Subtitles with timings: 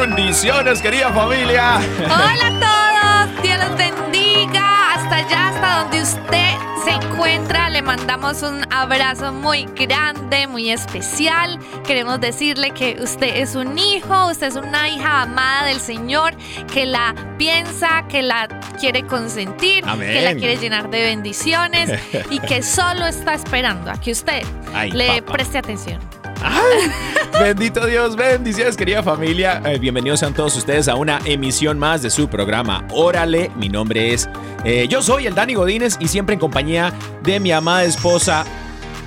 [0.00, 1.78] Bendiciones, querida familia.
[2.04, 4.94] Hola a todos, Dios los bendiga.
[4.94, 11.60] Hasta allá, hasta donde usted se encuentra, le mandamos un abrazo muy grande, muy especial.
[11.86, 16.34] Queremos decirle que usted es un hijo, usted es una hija amada del Señor,
[16.72, 18.48] que la piensa, que la
[18.80, 20.12] quiere consentir, Amén.
[20.12, 21.90] que la quiere llenar de bendiciones
[22.30, 24.42] y que solo está esperando a que usted
[24.74, 26.17] Ay, le preste atención.
[27.40, 29.62] Bendito Dios, bendiciones, querida familia.
[29.64, 33.50] Eh, bienvenidos sean todos ustedes a una emisión más de su programa Órale.
[33.56, 34.28] Mi nombre es.
[34.64, 38.44] eh, yo soy el Dani Godínez y siempre en compañía de mi amada esposa,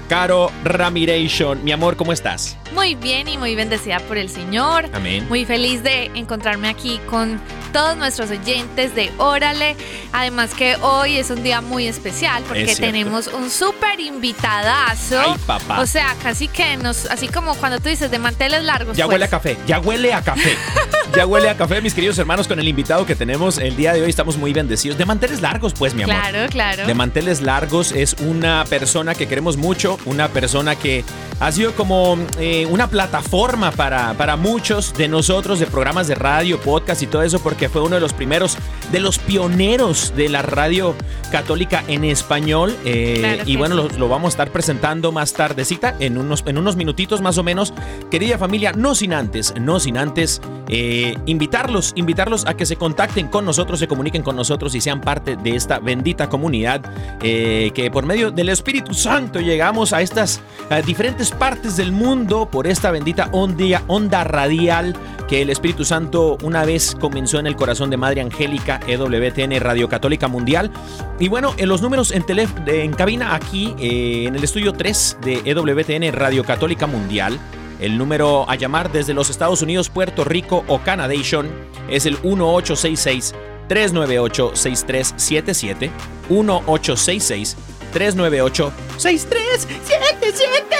[0.08, 1.64] Caro Ramiration.
[1.64, 2.58] Mi amor, ¿cómo estás?
[2.74, 4.90] Muy bien y muy bendecida por el Señor.
[4.94, 5.26] Amén.
[5.30, 7.40] Muy feliz de encontrarme aquí con
[7.74, 9.76] todos nuestros oyentes de Órale.
[10.14, 15.20] Además que hoy es un día muy especial porque Es tenemos un súper invitadazo.
[15.20, 15.80] Ay, papá.
[15.82, 18.98] O sea, casi que nos, así como cuando tú dices de manteles largos.
[18.98, 19.14] Ya pues.
[19.16, 20.56] huele a café, ya huele a café.
[21.14, 24.02] Ya huele a café, mis queridos hermanos, con el invitado que tenemos el día de
[24.02, 24.10] hoy.
[24.10, 24.98] Estamos muy bendecidos.
[24.98, 26.16] De manteles largos, pues, mi amor.
[26.16, 26.88] Claro, claro.
[26.88, 31.04] de manteles largos es una persona que queremos mucho, una persona que
[31.42, 36.60] ha sido como eh, una plataforma para, para muchos de nosotros de programas de radio,
[36.60, 38.58] podcast y todo eso, porque fue uno de los primeros,
[38.92, 40.96] de los pioneros de la radio
[41.32, 42.78] católica en español.
[42.86, 46.60] eh, Claro y bueno, lo, lo vamos a estar presentando más tardecita, en unos, en
[46.60, 47.74] unos minutitos más o menos.
[48.12, 53.28] Querida familia, no sin antes, no sin antes eh, invitarlos, invitarlos a que se contacten
[53.28, 56.82] con nosotros, se comuniquen con nosotros y sean parte de esta bendita comunidad
[57.20, 62.68] que por medio del Espíritu Santo llegamos a estas eh, diferentes partes del mundo por
[62.68, 64.96] esta bendita onda, onda radial
[65.28, 69.88] que el Espíritu Santo una vez comenzó en el corazón de Madre Angélica, EWTN Radio
[69.88, 70.72] Católica Mundial.
[71.20, 75.18] Y bueno, en los números en, tele, en cabina aquí, eh, en el estudio 3
[75.22, 77.40] de EWTN Radio Católica Mundial,
[77.80, 81.50] el número a llamar desde los Estados Unidos, Puerto Rico o Canadation
[81.90, 83.34] es el 1866
[83.68, 85.92] 398 6377
[86.30, 87.58] 1866
[87.92, 90.76] 398 6377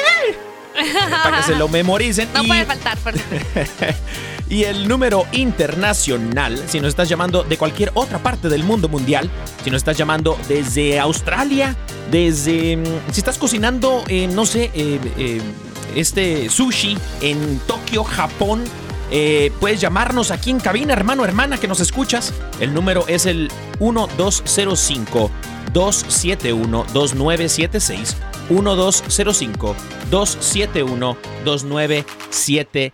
[1.24, 2.98] para que se lo memoricen No y- puede faltar.
[3.00, 3.14] por-
[4.50, 9.30] y el número internacional, si nos estás llamando de cualquier otra parte del mundo mundial,
[9.64, 11.76] si nos estás llamando desde Australia,
[12.10, 12.78] desde...
[12.78, 15.42] mm, Si estás cocinando, eh, no sé, eh, eh,
[15.96, 18.64] este sushi en Tokio, Japón,
[19.14, 22.34] eh, puedes llamarnos aquí en cabina, hermano, hermana, que nos escuchas.
[22.62, 23.50] El número es el
[23.82, 25.30] 1205
[25.74, 28.18] 271 2976
[28.50, 29.76] 1205
[30.10, 32.94] 271 2976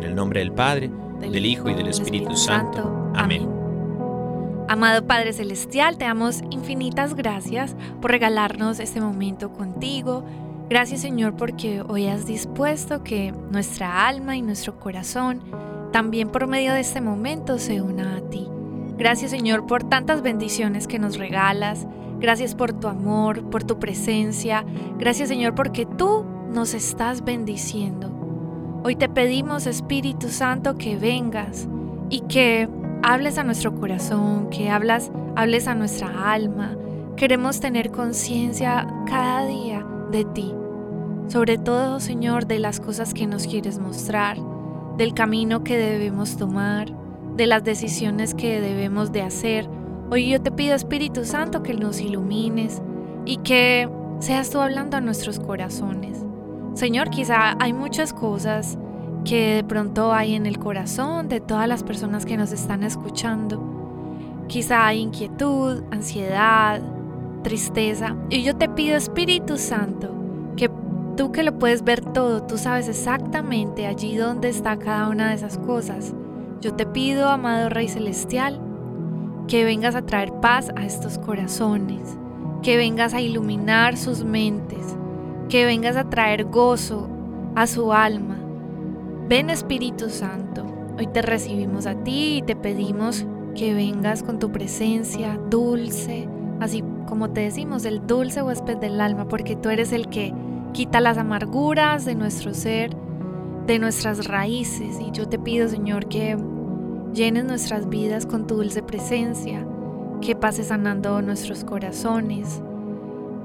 [0.00, 3.12] En el nombre del Padre, del Hijo y del Espíritu Santo.
[3.14, 3.46] Amén.
[4.66, 10.24] Amado Padre Celestial, te damos infinitas gracias por regalarnos este momento contigo.
[10.70, 15.42] Gracias Señor porque hoy has dispuesto que nuestra alma y nuestro corazón
[15.92, 18.48] también por medio de este momento se una a ti.
[18.96, 21.86] Gracias Señor por tantas bendiciones que nos regalas.
[22.20, 24.64] Gracias por tu amor, por tu presencia.
[24.98, 28.19] Gracias Señor porque tú nos estás bendiciendo.
[28.82, 31.68] Hoy te pedimos Espíritu Santo que vengas
[32.08, 32.66] y que
[33.02, 36.78] hables a nuestro corazón, que hablas, hables a nuestra alma.
[37.14, 40.54] Queremos tener conciencia cada día de ti.
[41.28, 44.38] Sobre todo, Señor, de las cosas que nos quieres mostrar,
[44.96, 46.90] del camino que debemos tomar,
[47.36, 49.68] de las decisiones que debemos de hacer.
[50.10, 52.80] Hoy yo te pido, Espíritu Santo, que nos ilumines
[53.26, 53.90] y que
[54.20, 56.24] seas tú hablando a nuestros corazones.
[56.74, 58.78] Señor, quizá hay muchas cosas
[59.24, 63.62] que de pronto hay en el corazón de todas las personas que nos están escuchando.
[64.46, 66.80] Quizá hay inquietud, ansiedad,
[67.42, 68.16] tristeza.
[68.30, 70.14] Y yo te pido, Espíritu Santo,
[70.56, 70.70] que
[71.16, 75.34] tú que lo puedes ver todo, tú sabes exactamente allí donde está cada una de
[75.34, 76.14] esas cosas.
[76.60, 78.60] Yo te pido, amado Rey Celestial,
[79.48, 82.16] que vengas a traer paz a estos corazones,
[82.62, 84.96] que vengas a iluminar sus mentes,
[85.50, 87.08] que vengas a traer gozo
[87.56, 88.38] a su alma.
[89.28, 90.64] Ven Espíritu Santo,
[90.96, 93.26] hoy te recibimos a ti y te pedimos
[93.56, 96.28] que vengas con tu presencia dulce,
[96.60, 100.32] así como te decimos, el dulce huésped del alma, porque tú eres el que
[100.72, 102.96] quita las amarguras de nuestro ser,
[103.66, 105.00] de nuestras raíces.
[105.00, 106.38] Y yo te pido, Señor, que
[107.12, 109.66] llenes nuestras vidas con tu dulce presencia,
[110.20, 112.62] que pases sanando nuestros corazones,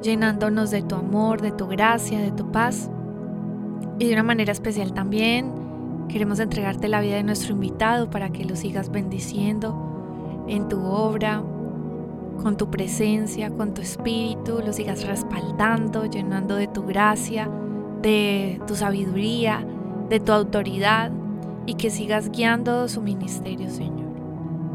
[0.05, 2.89] llenándonos de tu amor, de tu gracia, de tu paz.
[3.99, 5.51] Y de una manera especial también
[6.07, 11.43] queremos entregarte la vida de nuestro invitado para que lo sigas bendiciendo en tu obra,
[12.41, 17.49] con tu presencia, con tu espíritu, lo sigas respaldando, llenando de tu gracia,
[18.01, 19.65] de tu sabiduría,
[20.09, 21.11] de tu autoridad
[21.65, 24.05] y que sigas guiando su ministerio, Señor.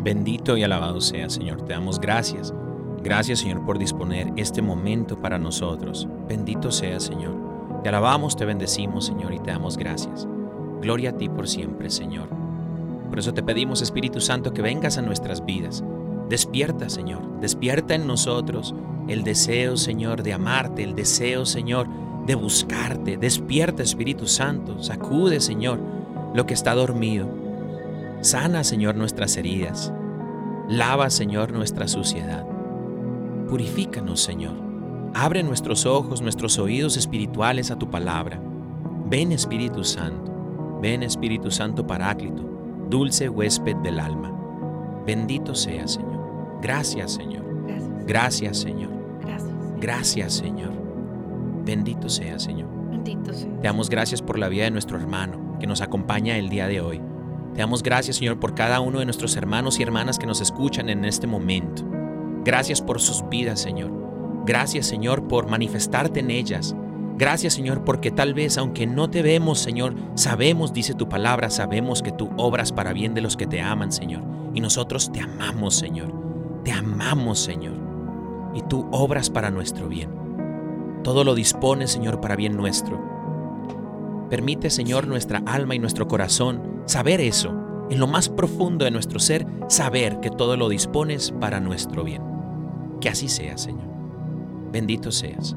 [0.03, 1.63] Bendito y alabado sea, Señor.
[1.63, 2.53] Te damos gracias.
[3.03, 6.07] Gracias, Señor, por disponer este momento para nosotros.
[6.29, 7.35] Bendito sea, Señor.
[7.83, 10.29] Te alabamos, te bendecimos, Señor, y te damos gracias.
[10.83, 12.29] Gloria a ti por siempre, Señor.
[13.09, 15.83] Por eso te pedimos, Espíritu Santo, que vengas a nuestras vidas.
[16.29, 17.41] Despierta, Señor.
[17.41, 18.75] Despierta en nosotros
[19.09, 21.89] el deseo, Señor, de amarte, el deseo, Señor,
[22.27, 23.17] de buscarte.
[23.17, 24.83] Despierta, Espíritu Santo.
[24.83, 25.81] Sacude, Señor,
[26.35, 27.29] lo que está dormido.
[28.21, 29.91] Sana, Señor, nuestras heridas.
[30.69, 32.47] Lava, Señor, nuestra suciedad.
[33.51, 34.55] Purifícanos, Señor.
[35.13, 38.41] Abre nuestros ojos, nuestros oídos espirituales a tu palabra.
[39.07, 40.79] Ven, Espíritu Santo.
[40.81, 42.43] Ven, Espíritu Santo Paráclito,
[42.89, 44.33] dulce huésped del alma.
[45.05, 46.61] Bendito sea, Señor.
[46.63, 47.45] Gracias, Señor.
[48.07, 48.59] Gracias.
[48.59, 48.91] Señor.
[49.21, 49.53] Gracias.
[49.81, 50.73] Gracias, Señor.
[51.65, 52.69] Bendito sea, Señor.
[52.89, 53.51] Bendito sea.
[53.61, 56.81] Te damos gracias por la vida de nuestro hermano que nos acompaña el día de
[56.81, 57.01] hoy.
[57.55, 60.89] Te damos gracias, Señor, por cada uno de nuestros hermanos y hermanas que nos escuchan
[60.89, 61.85] en este momento.
[62.45, 63.91] Gracias por sus vidas, Señor.
[64.47, 66.75] Gracias, Señor, por manifestarte en ellas.
[67.17, 72.01] Gracias, Señor, porque tal vez, aunque no te vemos, Señor, sabemos, dice tu palabra, sabemos
[72.01, 74.23] que tú obras para bien de los que te aman, Señor.
[74.55, 76.13] Y nosotros te amamos, Señor.
[76.65, 77.77] Te amamos, Señor.
[78.55, 80.11] Y tú obras para nuestro bien.
[81.05, 82.99] Todo lo dispones, Señor, para bien nuestro.
[84.31, 87.53] Permite, Señor, nuestra alma y nuestro corazón saber eso,
[87.91, 92.30] en lo más profundo de nuestro ser, saber que todo lo dispones para nuestro bien.
[93.01, 93.89] Que así sea, Señor.
[94.73, 95.57] Bendito seas.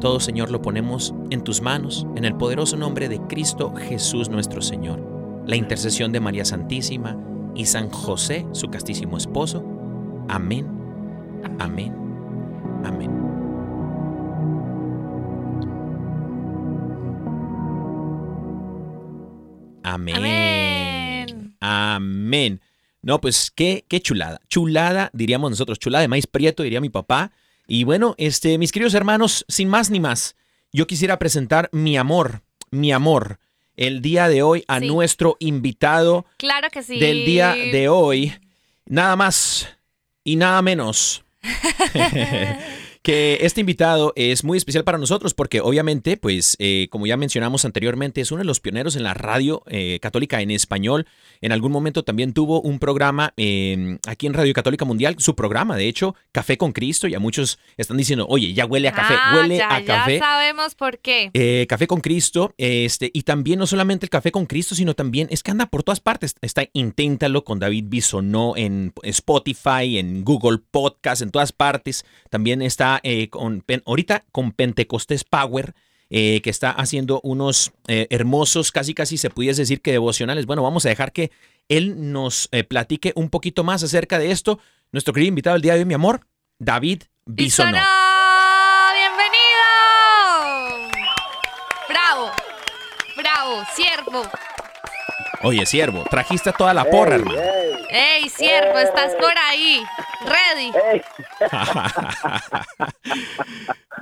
[0.00, 4.60] Todo, Señor, lo ponemos en tus manos, en el poderoso nombre de Cristo Jesús nuestro
[4.60, 5.00] Señor.
[5.46, 7.16] La intercesión de María Santísima
[7.54, 9.64] y San José, su castísimo esposo.
[10.28, 10.66] Amén.
[11.60, 11.94] Amén.
[12.84, 13.10] Amén.
[19.84, 20.16] Amén.
[20.16, 21.56] Amén.
[21.60, 22.60] Amén.
[23.02, 24.40] No, pues qué, qué chulada.
[24.48, 27.32] Chulada, diríamos nosotros, chulada de maíz prieto, diría mi papá.
[27.66, 30.36] Y bueno, este, mis queridos hermanos, sin más ni más,
[30.72, 33.38] yo quisiera presentar mi amor mi amor,
[33.76, 34.86] el día de hoy a Sí.
[34.86, 36.98] nuestro invitado Claro que sí.
[36.98, 38.32] del día de hoy,
[38.86, 39.68] nada más
[40.24, 41.22] y nada menos
[43.02, 47.64] que este invitado es muy especial para nosotros porque obviamente, pues, eh, como ya mencionamos
[47.64, 51.06] anteriormente, es uno de los pioneros en la radio eh, católica en español.
[51.40, 55.76] En algún momento también tuvo un programa eh, aquí en Radio Católica Mundial, su programa,
[55.76, 59.14] de hecho, Café con Cristo, y a muchos están diciendo, oye, ya huele a café,
[59.18, 60.18] Ah, huele ya, a ya café.
[60.18, 61.30] sabemos por qué.
[61.34, 65.26] Eh, café con Cristo, este, y también no solamente el Café con Cristo, sino también
[65.30, 66.36] es que anda por todas partes.
[66.40, 72.04] Está Inténtalo con David Bisonó en Spotify, en Google Podcast, en todas partes.
[72.30, 75.74] También está eh, con, Pen- ahorita con Pentecostés Power,
[76.10, 80.46] eh, que está haciendo unos eh, hermosos, casi casi se pudiese decir que devocionales.
[80.46, 81.30] Bueno, vamos a dejar que
[81.68, 84.58] él nos eh, platique un poquito más acerca de esto.
[84.90, 86.26] Nuestro querido invitado del día de hoy, mi amor,
[86.58, 87.78] David Bisonó.
[88.98, 90.90] ¡Bienvenido!
[91.88, 92.30] ¡Bravo!
[93.16, 93.64] ¡Bravo!
[93.74, 94.22] ¡Siervo!
[95.44, 97.40] Oye, siervo, trajiste a toda la porra, hermano.
[97.94, 98.78] ¡Ey, siervo!
[98.78, 99.82] ¿Estás por ahí?
[100.24, 100.72] ¿Ready?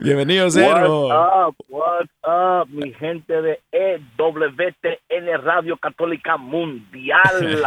[0.03, 7.19] Bienvenido, What's up, what's up, mi gente de EWTN Radio Católica Mundial.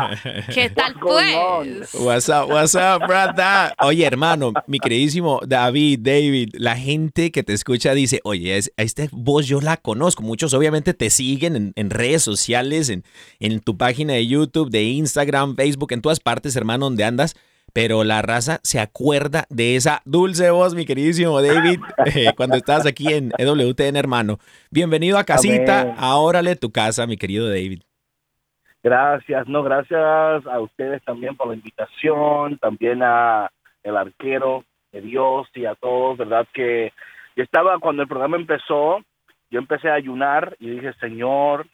[0.53, 1.93] ¿Qué tal pues?
[1.93, 3.73] What's up, what's up, brother?
[3.81, 9.03] Oye, hermano, mi queridísimo David, David, la gente que te escucha dice, oye, es- esta
[9.11, 10.23] voz yo la conozco.
[10.23, 13.03] Muchos obviamente te siguen en, en redes sociales, en,
[13.39, 17.35] en tu página de YouTube, de Instagram, Facebook, en todas partes, hermano, donde andas.
[17.73, 22.85] Pero la raza se acuerda de esa dulce voz, mi queridísimo David, eh, cuando estabas
[22.85, 24.37] aquí en EWTN, hermano.
[24.69, 25.95] Bienvenido a casita, Amén.
[25.97, 27.81] ahora tu casa, mi querido David.
[28.83, 33.49] Gracias, no, gracias a ustedes también por la invitación, también a
[33.81, 36.93] el arquero de Dios y a todos, verdad que
[37.35, 38.99] yo estaba cuando el programa empezó,
[39.49, 41.65] yo empecé a ayunar y dije, Señor,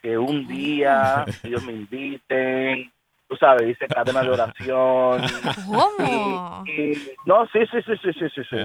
[0.00, 2.92] que un día ellos me inviten,
[3.28, 5.22] tú sabes, dice cadena de oración.
[5.66, 6.64] ¿Cómo?
[6.66, 8.56] Y- y- no, sí, sí, sí, sí, sí, sí, sí.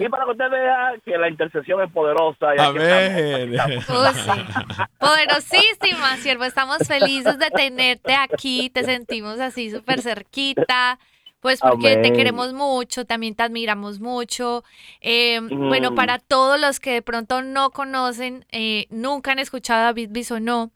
[0.00, 2.54] Y, y para que usted vea que la intercesión es poderosa.
[2.56, 3.54] Y aquí Amén.
[3.54, 4.78] estamos, aquí estamos.
[4.78, 4.82] Oh, sí.
[4.98, 6.44] Poderosísima, siervo.
[6.44, 8.70] Estamos felices de tenerte aquí.
[8.70, 10.98] Te sentimos así súper cerquita.
[11.40, 14.64] Pues porque te queremos mucho, también te admiramos mucho.
[15.00, 15.68] Eh, Mm.
[15.68, 20.08] Bueno, para todos los que de pronto no conocen, eh, nunca han escuchado a David
[20.10, 20.72] Bisonó,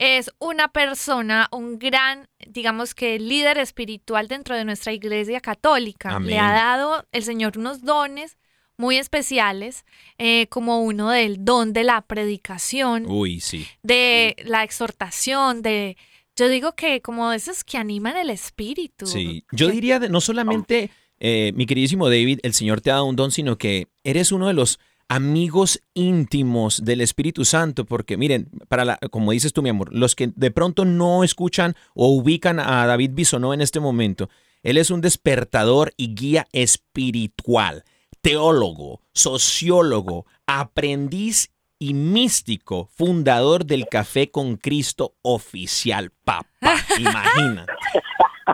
[0.00, 6.16] es una persona, un gran, digamos que líder espiritual dentro de nuestra iglesia católica.
[6.16, 6.30] Amén.
[6.30, 8.38] Le ha dado el Señor unos dones
[8.78, 9.84] muy especiales,
[10.16, 13.66] eh, como uno del don de la predicación, Uy, sí.
[13.82, 15.98] de la exhortación, de,
[16.34, 19.06] yo digo que como esos que animan el espíritu.
[19.06, 23.04] Sí, yo diría de- no solamente, eh, mi queridísimo David, el Señor te ha dado
[23.04, 24.78] un don, sino que eres uno de los
[25.10, 30.14] amigos íntimos del Espíritu Santo, porque miren, para la, como dices tú, mi amor, los
[30.14, 34.30] que de pronto no escuchan o ubican a David Bisonó en este momento,
[34.62, 37.82] él es un despertador y guía espiritual,
[38.20, 41.50] teólogo, sociólogo, aprendiz
[41.80, 46.46] y místico, fundador del Café con Cristo oficial, papá,
[46.98, 47.72] imagínate.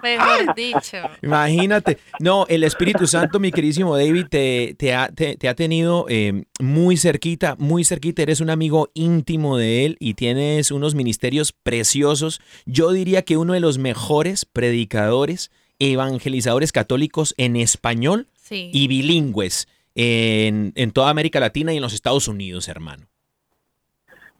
[0.02, 0.96] Mejor dicho.
[1.22, 1.98] Imagínate.
[2.20, 6.44] No, el Espíritu Santo, mi queridísimo David, te, te ha, te- te ha tenido eh,
[6.60, 8.22] muy cerquita, muy cerquita.
[8.22, 12.40] Eres un amigo íntimo de él y tienes unos ministerios preciosos.
[12.64, 18.70] Yo diría que uno de los mejores predicadores, evangelizadores católicos en español Sí.
[18.72, 23.06] y bilingües en, en toda América Latina y en los Estados Unidos, hermano.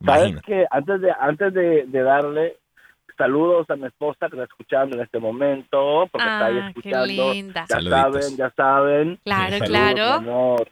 [0.05, 0.47] ¿Sabes Imagínate.
[0.47, 2.57] que Antes de antes de, de darle
[3.17, 6.79] saludos a mi esposa que está escuchando en este momento, porque está ahí Ah, qué
[6.81, 7.07] escuchando.
[7.33, 7.61] linda.
[7.63, 8.01] Ya Saluditos.
[8.01, 9.21] saben, ya saben.
[9.25, 10.21] Claro, Saludos, claro.
[10.21, 10.69] mi amor.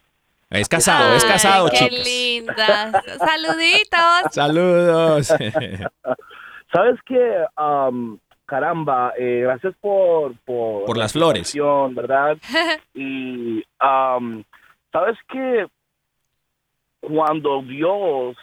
[0.51, 2.05] Es casado, es casado, qué chicos.
[2.05, 3.01] linda.
[3.17, 4.31] Saluditos.
[4.33, 5.27] Saludos.
[6.71, 7.45] ¿Sabes qué?
[7.55, 10.33] Am, caramba, eh, gracias por...
[10.45, 11.53] Por, Por la las flores.
[11.91, 12.37] ¿verdad?
[12.93, 13.63] y,
[14.91, 15.65] ¿sabes qué?
[17.01, 18.35] Cuando Dios,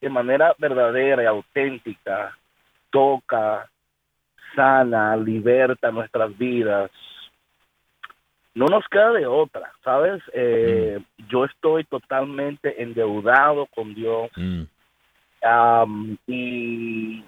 [0.00, 2.36] de manera verdadera y auténtica,
[2.90, 3.68] toca,
[4.54, 6.90] sana, liberta nuestras vidas,
[8.54, 10.22] no nos queda de otra, ¿sabes?
[10.32, 14.30] Eh, Yo estoy totalmente endeudado con Dios.
[14.36, 14.62] Mm,
[15.42, 17.24] Am, y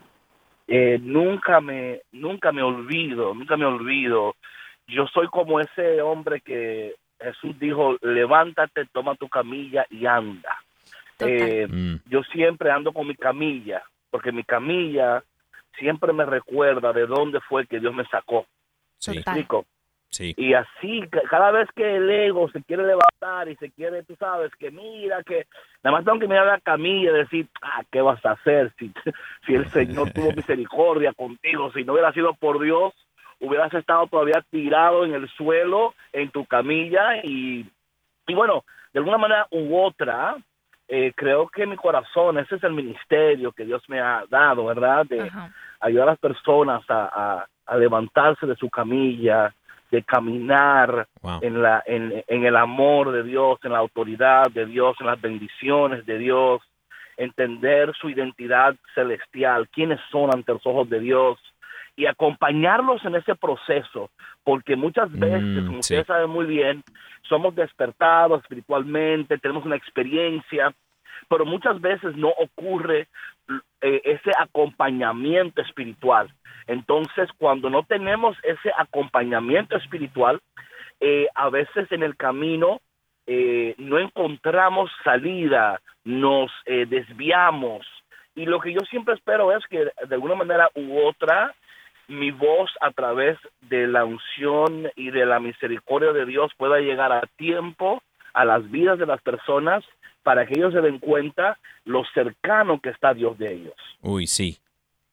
[0.69, 4.35] eh, nunca me nunca me olvido nunca me olvido.
[4.87, 10.59] Yo soy como ese hombre que Jesús dijo levántate toma tu camilla y anda.
[11.29, 11.95] Eh, mm.
[12.11, 15.23] yo siempre ando con mi camilla porque mi camilla
[15.79, 18.47] siempre me recuerda de dónde fue que Dios me sacó
[18.99, 19.17] Sí.
[19.17, 19.35] Total.
[19.39, 19.67] explico
[20.11, 20.35] Sí.
[20.37, 24.15] Y así, ca- cada vez que el ego se quiere levantar y se quiere, tú
[24.17, 25.47] sabes, que mira, que
[25.83, 28.93] nada más tengo que mirar la camilla y decir, ah, ¿qué vas a hacer si,
[29.47, 31.73] si el Señor tuvo misericordia contigo?
[31.73, 32.93] Si no hubiera sido por Dios,
[33.41, 37.67] hubieras estado todavía tirado en el suelo, en tu camilla y,
[38.27, 40.37] y bueno, de alguna manera u otra,
[40.95, 45.07] eh, creo que mi corazón, ese es el ministerio que Dios me ha dado, ¿verdad?
[45.07, 45.51] De, Ajá.
[45.81, 49.55] ayudar a las personas a, a- a levantarse de su camilla,
[49.91, 51.39] de caminar Wow.
[51.41, 55.19] en, la, en, en el amor de Dios, en la autoridad de Dios, en las
[55.21, 56.61] bendiciones de Dios,
[57.17, 61.39] entender su identidad celestial, quiénes son ante los ojos de Dios
[61.97, 64.11] y acompañarlos en ese proceso,
[64.45, 65.95] porque muchas veces, Mm, como sí.
[65.95, 66.83] ustedes saben muy bien,
[67.23, 70.73] somos despertados espiritualmente, tenemos una experiencia,
[71.29, 73.09] pero muchas veces no ocurre
[73.81, 76.33] eh, ese acompañamiento espiritual.
[76.67, 80.41] Entonces, cuando no tenemos ese acompañamiento espiritual,
[81.01, 82.81] eh, a veces en el camino
[83.27, 87.87] eh, no encontramos salida, nos desviamos.
[88.35, 91.55] Y lo que yo siempre espero es que de alguna manera u otra,
[92.09, 97.13] mi voz a través de la unción y de la misericordia de Dios pueda llegar
[97.13, 98.03] a tiempo
[98.35, 99.85] a las vidas de las personas
[100.23, 103.75] para que ellos se den cuenta lo cercano que está Dios de ellos.
[104.01, 104.59] Uy, sí.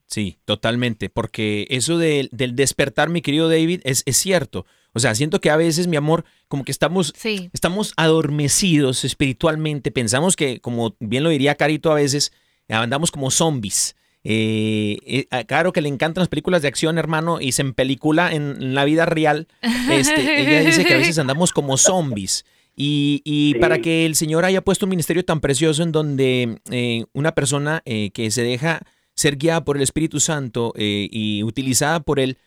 [0.05, 1.09] Sí, totalmente.
[1.09, 4.65] Porque eso de- del despertar, mi querido David, es, es cierto.
[4.93, 7.51] O sea, siento que a veces, mi amor, como que estamos, Sí.
[7.53, 9.91] estamos adormecidos espiritualmente.
[9.91, 12.31] Pensamos que, como bien lo diría Carito a veces,
[12.69, 13.95] andamos como zombies.
[14.23, 18.31] Eh, eh, a Caro que le encantan las películas de acción, hermano, y se empelicula
[18.33, 19.47] en, en la vida real.
[19.91, 22.45] Este, ella dice que a veces andamos como zombies.
[22.81, 23.59] Y, y Sí.
[23.59, 27.81] para que el Señor haya puesto un ministerio tan precioso en donde eh, una persona
[27.83, 28.81] eh, que se deja
[29.15, 32.37] ser guiada por el Espíritu Santo eh, y utilizada por Él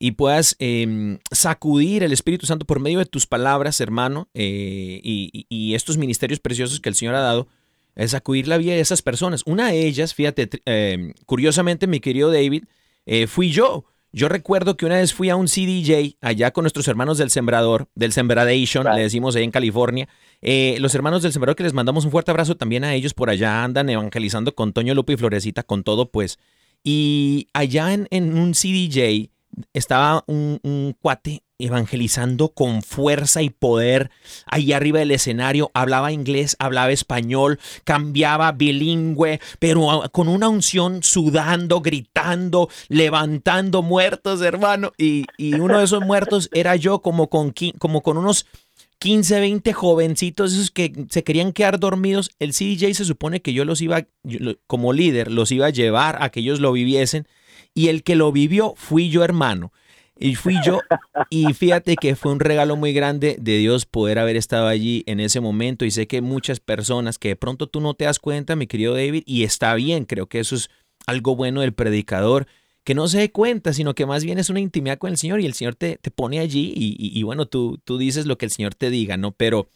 [0.00, 5.98] y puedas eh, sacudir el Espíritu Santo por medio de tus palabras, hermano, y, estos
[5.98, 7.46] ministerios preciosos que el Señor ha dado,
[7.94, 9.42] es sacudir la vida de esas personas.
[9.46, 12.64] Una de ellas, fíjate, eh, curiosamente, mi querido David,
[13.28, 13.84] fui yo.
[14.16, 17.90] Yo recuerdo que una vez fui a un CDJ allá con nuestros hermanos del Sembrador,
[17.94, 18.96] del Sembradation, Right.
[18.96, 20.08] le decimos ahí en California.
[20.40, 23.28] Eh, los hermanos del Sembrador que les mandamos un fuerte abrazo también a ellos por
[23.28, 26.38] allá andan evangelizando con Toño Lupe y Florecita, con todo pues.
[26.82, 29.28] Y allá en, en un CDJ
[29.74, 34.10] estaba un, un cuate evangelizando con fuerza y poder
[34.46, 41.80] ahí arriba del escenario, hablaba inglés, hablaba español, cambiaba bilingüe, pero con una unción sudando,
[41.80, 44.92] gritando, levantando muertos, hermano.
[44.98, 48.46] Y, y uno de esos muertos era yo como con, como con unos
[48.98, 52.30] 15, 20 jovencitos esos que se querían quedar dormidos.
[52.38, 54.06] El CDJ se supone que yo los iba,
[54.66, 57.26] como líder, los iba a llevar a que ellos lo viviesen.
[57.74, 59.72] Y el que lo vivió fui yo, hermano.
[60.18, 60.80] Y fui yo.
[61.28, 65.20] Y fíjate que fue un regalo muy grande de Dios poder haber estado allí en
[65.20, 65.84] ese momento.
[65.84, 68.94] Y sé que muchas personas que de pronto tú no te das cuenta, mi querido
[68.94, 70.70] David, y está bien, creo que eso es
[71.06, 72.46] algo bueno del predicador,
[72.82, 75.40] que no se dé cuenta, sino que más bien es una intimidad con el Señor
[75.40, 78.38] y el Señor te, te pone allí y, y- y bueno, tú, tú dices lo
[78.38, 79.32] que el Señor te diga, ¿no?
[79.32, 79.68] Pero,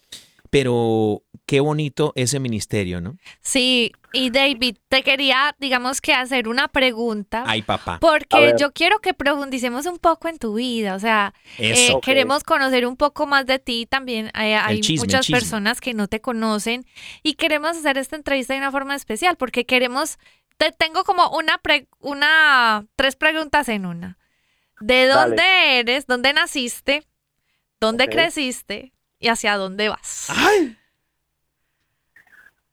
[0.51, 3.17] pero qué bonito ese ministerio, ¿no?
[3.41, 7.45] Sí, y David, te quería, digamos que hacer una pregunta.
[7.47, 7.99] Ay, papá.
[8.01, 12.87] Porque yo quiero que profundicemos un poco en tu vida, o sea, eh, queremos conocer
[12.87, 14.27] un poco más de ti también.
[14.35, 16.85] eh, hay chisme, muchas personas que no te conocen
[17.23, 20.19] y queremos hacer esta entrevista de una forma especial porque queremos,
[20.57, 24.19] te tengo como una, pre- una, tres preguntas en una.
[24.81, 25.29] ¿De Dale.
[25.37, 26.07] dónde eres?
[26.07, 27.05] ¿Dónde naciste?
[27.81, 28.93] ¿Dónde creciste?
[29.21, 30.29] ¿Y hacia dónde vas?
[30.35, 30.77] Ay,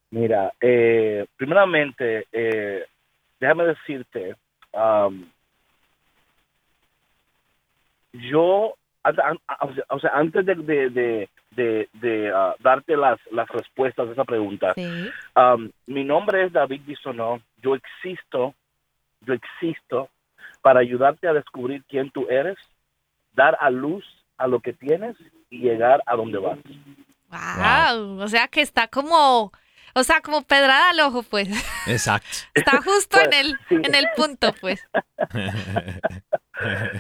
[0.10, 2.86] Mira, eh, primeramente, eh,
[3.42, 4.38] déjame decirte,
[4.72, 5.30] am,
[8.14, 12.96] yo, an- an- o sea- o sea, antes de, de, de, de- de, ah, darte
[12.96, 15.12] las, las respuestas a esa pregunta, Sí.
[15.36, 18.56] am, mi nombre es David Bisonó, yo existo,
[19.26, 20.10] yo existo
[20.62, 22.58] para ayudarte a descubrir quién tú eres,
[23.34, 24.06] dar a luz
[24.38, 25.18] a lo que tienes
[25.50, 26.58] y llegar a donde vas.
[27.30, 28.22] Wow.
[28.22, 29.52] O sea que está como,
[29.94, 31.50] o sea, como pedrada al ojo, pues.
[31.88, 32.28] exacto.
[32.54, 33.76] Está justo en Pues, el, sí.
[33.84, 34.82] en el punto, pues.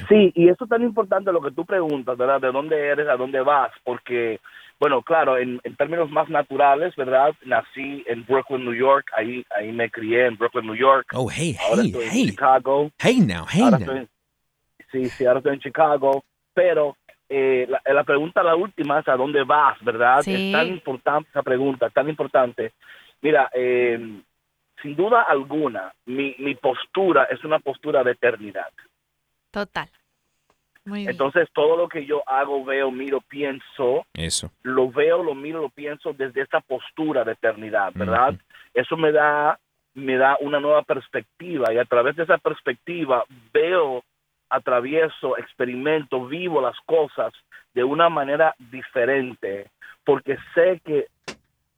[0.07, 2.39] Sí, y eso es tan importante lo que tú preguntas, ¿verdad?
[2.39, 3.71] ¿De dónde eres, a dónde vas?
[3.83, 4.39] Porque,
[4.79, 7.33] bueno, claro, en, en términos más naturales, ¿verdad?
[7.43, 11.07] Nací en Brooklyn, New York, ahí, ahí me crié en Brooklyn, New York.
[11.15, 12.25] Oh, hey, Ahora hey, estoy en hey.
[12.27, 12.91] Chicago.
[12.99, 13.93] Hey now, hey Ahora now.
[13.95, 14.07] estoy,
[14.91, 16.23] sí, sí, ahora estoy en Chicago.
[16.53, 16.95] Pero
[17.29, 20.21] eh, la, la pregunta, la última, es a dónde vas, ¿verdad?
[20.21, 20.33] Sí.
[20.33, 22.73] Es tan importante esa pregunta, tan importante.
[23.21, 24.21] Mira, eh,
[24.81, 28.69] sin duda alguna, mi, mi postura es una postura de eternidad.
[29.51, 29.89] Total.
[30.85, 31.11] Muy bien.
[31.11, 34.51] Entonces, todo lo que yo hago, veo, miro, pienso, Eso.
[34.63, 38.29] lo veo, lo miro, lo pienso desde esta postura de eternidad, ¿verdad?
[38.29, 38.39] Ujú.
[38.73, 39.59] Eso me da,
[39.95, 44.03] me da una nueva perspectiva y a través de esa perspectiva veo,
[44.49, 47.33] atravieso, experimento, vivo las cosas
[47.73, 49.69] de una manera diferente,
[50.03, 51.07] porque sé que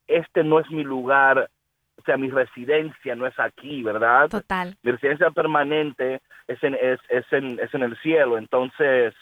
[0.07, 1.49] este no es mi lugar,
[1.97, 4.29] o sea, mi residencia no es aquí, ¿verdad?
[4.29, 4.75] Total.
[4.81, 8.37] mi residencia permanente es en, es, es en, es en el cielo.
[8.37, 9.13] Entonces,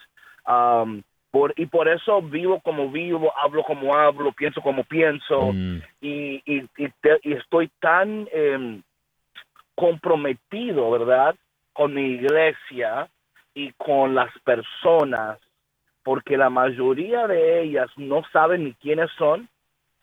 [1.31, 6.41] por, y por eso vivo como vivo, hablo como hablo, pienso como pienso, Mm, y,
[6.45, 8.81] y, y, te- y estoy tan em,
[9.75, 11.36] comprometido, ¿verdad?,
[11.73, 13.07] con mi iglesia
[13.58, 15.39] y con las personas,
[16.04, 19.50] porque la mayoría de ellas no saben ni quiénes son,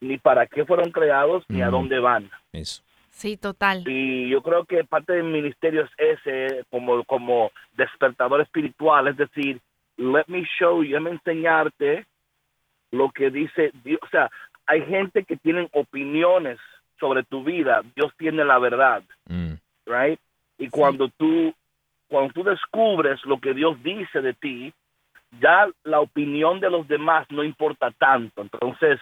[0.01, 2.29] ni para qué fueron creados, ni a dónde van.
[2.53, 2.83] eso.
[3.11, 3.85] Sí, total.
[3.87, 5.91] Y yo creo que parte del ministerio es
[6.27, 9.61] ese, como, como despertador espiritual, es decir,
[9.97, 12.07] let me show you, déjame enseñarte
[12.91, 14.01] lo que dice Dios.
[14.03, 14.29] O sea,
[14.67, 16.59] hay gente que tienen opiniones
[16.99, 19.55] sobre tu vida, Dios tiene la verdad, Mm,
[19.87, 20.19] right?
[20.59, 21.55] Y cuando tú,
[22.09, 24.73] cuando tú descubres lo que Dios dice de ti,
[25.41, 28.43] ya la opinión de los demás no importa tanto.
[28.43, 29.01] Entonces,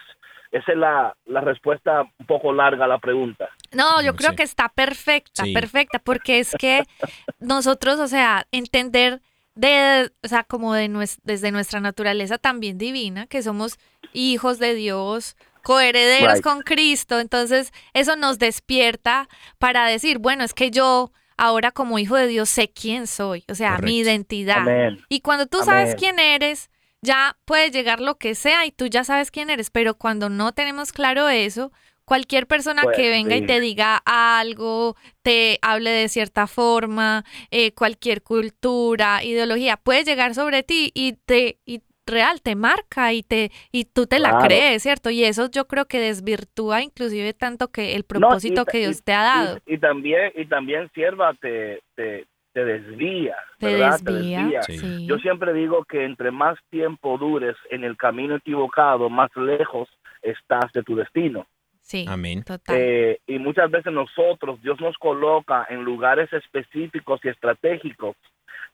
[0.51, 3.49] esa es la, la respuesta un poco larga a la pregunta.
[3.71, 4.35] No, yo creo sí.
[4.37, 5.53] que está perfecta, Sí.
[5.53, 6.83] perfecta, porque es que
[7.39, 9.21] nosotros, o sea, entender
[9.55, 13.77] de, o sea, como de nues- desde nuestra naturaleza también divina, que somos
[14.13, 16.43] hijos de Dios, coherederos Right.
[16.43, 19.27] con Cristo, entonces eso nos despierta
[19.59, 23.55] para decir, bueno, es que yo ahora como hijo de Dios sé quién soy, o
[23.55, 24.59] sea, mi identidad.
[24.59, 24.99] Amén.
[25.09, 26.69] Y cuando tú sabes quién eres,
[27.01, 30.53] ya puede llegar lo que sea y tú ya sabes quién eres, pero cuando no
[30.53, 31.71] tenemos claro eso,
[32.05, 37.73] cualquier persona Pues, que venga y te diga algo, te hable de cierta forma, eh,
[37.73, 43.51] cualquier cultura, ideología, puede llegar sobre ti y te y real te marca y te
[43.71, 45.09] y tú te la crees, ¿cierto?
[45.09, 48.81] Y eso yo creo que desvirtúa inclusive tanto que el No, y propósito que y-
[48.81, 49.59] Dios te ha dado.
[49.65, 53.99] Y, y también, y también sierva te, te, te desvía, Te ¿verdad?
[54.01, 54.61] desvía.
[54.63, 55.05] Sí.
[55.07, 59.89] Yo siempre digo que entre más tiempo dures en el camino equivocado, más lejos
[60.21, 61.45] estás de tu destino.
[61.83, 62.05] Sí.
[62.07, 62.43] Amén.
[62.43, 62.75] Total.
[62.79, 68.15] Eh, y muchas veces nosotros, Dios nos coloca en lugares específicos y estratégicos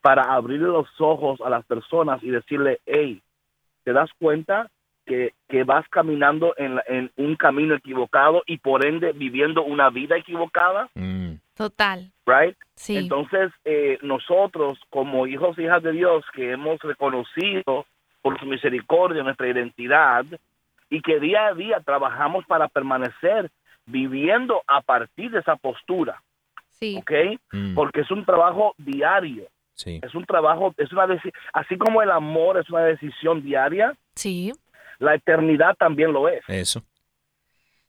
[0.01, 3.19] para abrir los ojos a las personas y decirle, hey,
[3.83, 4.69] ¿te das cuenta
[5.05, 9.89] que, que vas caminando en, la- en un camino equivocado y por ende viviendo una
[9.89, 10.87] vida equivocada?
[10.93, 12.11] Mm, Total.
[12.27, 12.55] Right?
[12.75, 12.95] Sí.
[12.95, 17.85] Entonces, eh, nosotros como hijos e hijas de Dios que hemos reconocido
[18.21, 20.25] por su misericordia nuestra identidad
[20.89, 23.49] y que día a día trabajamos para permanecer
[23.85, 26.21] viviendo a partir de esa postura,
[26.69, 26.97] sí.
[26.99, 27.11] ¿ok?
[27.51, 29.99] mm, Porque es un trabajo diario, sí.
[30.03, 34.51] es un trabajo, es una deci- así como el amor es una decisión diaria, Sí.
[34.99, 36.43] la eternidad también lo es.
[36.47, 36.83] Eso.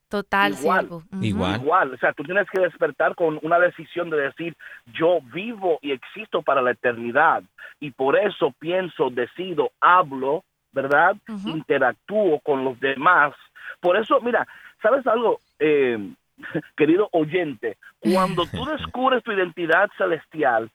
[0.08, 0.96] Total, Igual, siervo.
[1.12, 1.22] Ujú.
[1.24, 1.60] igual.
[1.60, 5.92] Igual, o sea, tú tienes que despertar con una decisión de decir, yo vivo y
[5.92, 7.44] existo para la eternidad
[7.78, 11.16] y por eso pienso, decido, hablo, ¿verdad?
[11.50, 13.32] Interactúo con los demás.
[13.80, 14.46] Por eso, mira,
[14.82, 15.98] ¿sabes algo, eh,
[16.76, 17.76] querido oyente?
[18.00, 20.70] Cuando tú descubres tu identidad celestial,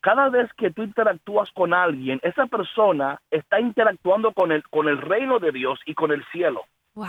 [0.00, 4.98] cada vez que tú interactúas con alguien, esa persona está interactuando con el, con el
[4.98, 6.64] reino de Dios y con el cielo.
[6.94, 7.06] Wow,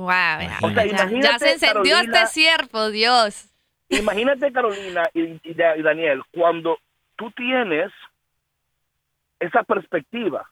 [0.00, 0.08] wow.
[0.08, 3.50] ya, O sea, ya- ya imagínate, se encendió Carolina, este siervo, Dios.
[3.90, 6.78] Imagínate, Carolina y, y Da- y Daniel, cuando
[7.16, 7.92] tú tienes
[9.40, 10.48] esa perspectiva,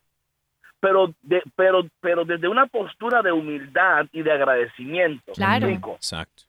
[0.82, 5.22] pero, de, pero, pero desde una postura de humildad y de agradecimiento.
[5.28, 5.66] ¿me Claro.
[5.68, 5.94] explico?
[5.94, 6.42] Exacto.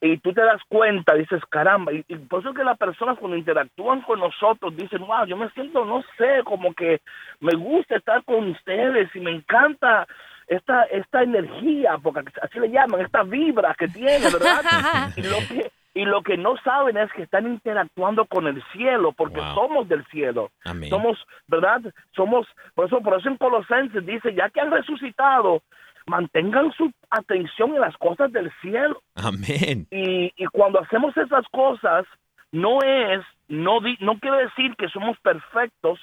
[0.00, 3.36] Y tú te das cuenta, dices, caramba, y, y por eso que las personas cuando
[3.36, 7.00] interactúan con nosotros dicen, wow, yo me siento, no sé, como que
[7.38, 10.08] me gusta estar con ustedes y me encanta
[10.48, 15.12] esta, esta energía, porque así le llaman, esta vibra que tiene, ¿verdad?
[15.16, 19.12] y, lo que, y lo que no saben es que están interactuando con el cielo,
[19.12, 19.54] porque Wow.
[19.54, 20.50] somos del cielo.
[20.64, 20.88] Amén.
[20.88, 21.80] Somos, ¿verdad?
[22.14, 25.62] Somos, por eso, por eso en Colosenses dice, ya que han resucitado,
[26.06, 29.02] mantengan su atención en las cosas del cielo.
[29.16, 29.86] Amén.
[29.90, 32.06] Y, y cuando hacemos esas cosas,
[32.52, 35.98] no es, no, di- no quiere decir que somos perfectos,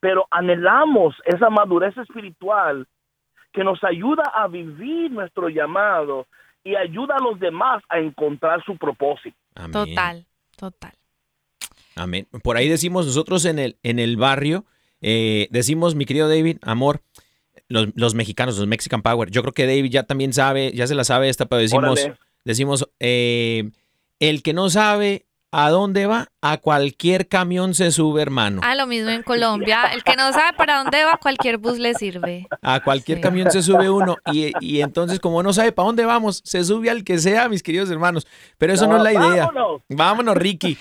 [0.00, 2.86] pero anhelamos esa madurez espiritual
[3.52, 6.26] que nos ayuda a vivir nuestro llamado
[6.66, 9.36] y ayuda a los demás a encontrar su propósito.
[9.54, 9.72] Amén.
[9.72, 10.26] Total,
[10.56, 10.92] total.
[11.94, 12.26] Amén.
[12.42, 14.64] Por ahí decimos nosotros en el, en el barrio,
[15.00, 17.02] eh, decimos, mi querido David, amor,
[17.68, 19.30] los, los mexicanos, los Mexican Power.
[19.30, 22.18] Yo creo que David ya también sabe, ya se la sabe esta, pero decimos, Órale.
[22.44, 23.70] decimos, eh,
[24.18, 25.24] el que no sabe,
[25.58, 26.28] ¿a dónde va?
[26.42, 28.60] A cualquier camión se sube, hermano.
[28.64, 29.84] Ah, lo mismo en Colombia.
[29.92, 32.46] El que no sabe para dónde va, cualquier bus le sirve.
[32.62, 33.22] A cualquier Sí.
[33.22, 36.90] camión se sube uno y, y entonces como no sabe para dónde vamos, se sube
[36.90, 38.26] al que sea, mis queridos hermanos.
[38.58, 39.46] Pero eso no, es la idea.
[39.46, 39.82] Vámonos.
[39.88, 40.76] Vámonos, Ricky.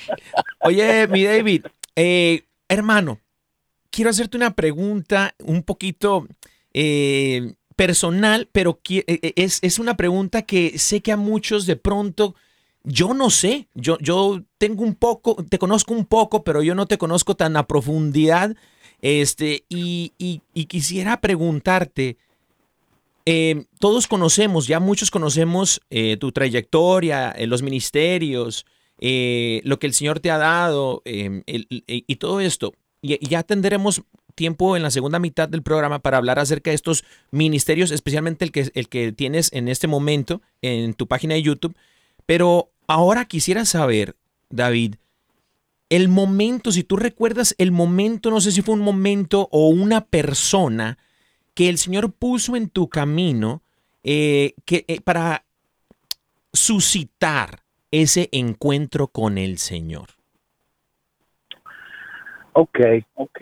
[0.62, 3.20] Oye, mi David, eh, hermano,
[3.92, 6.28] quiero hacerte una pregunta un poquito
[6.74, 11.76] eh, personal, pero eh, eh, es, es una pregunta que sé que a muchos de
[11.78, 12.36] pronto,
[12.86, 16.86] yo no sé, yo, yo tengo un poco, te conozco un poco, pero yo no
[16.86, 18.56] te conozco tan a profundidad.
[19.02, 22.18] Este, y, y- quisiera preguntarte,
[23.26, 28.66] eh, todos conocemos, ya muchos conocemos eh, tu trayectoria, eh, los ministerios,
[29.00, 32.74] eh, lo que el Señor te ha dado el- el- y todo esto.
[33.02, 34.04] Y ya tendremos
[34.36, 38.52] tiempo en la segunda mitad del programa para hablar acerca de estos ministerios, especialmente el
[38.52, 41.76] que, el que tienes en este momento en tu página de YouTube.
[42.26, 44.16] Pero ahora quisiera saber,
[44.50, 44.96] David,
[45.90, 50.02] el momento, si tú recuerdas el momento, no sé si fue un momento o una
[50.06, 50.98] persona
[51.54, 53.62] que el Señor puso en tu camino
[54.04, 55.46] eh, que, eh, para
[56.54, 60.08] suscitar ese encuentro con el Señor.
[62.54, 62.80] Ok,
[63.16, 63.42] ok.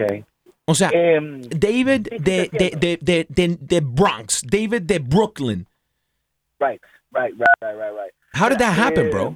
[0.66, 5.68] O sea, Em, David de, de, de- de Bronx, David de Brooklyn.
[6.60, 8.14] right, right, right, right, right, right.
[8.34, 9.36] How did that happen, Eh, bro?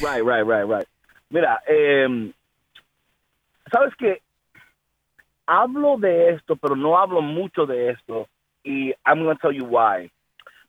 [0.00, 0.86] Right, right, right, right.
[1.30, 2.32] Mira, em,
[3.70, 4.20] sabes que
[5.46, 8.28] hablo de esto, pero no hablo mucho de esto,
[8.64, 10.10] y I'm going to tell you why.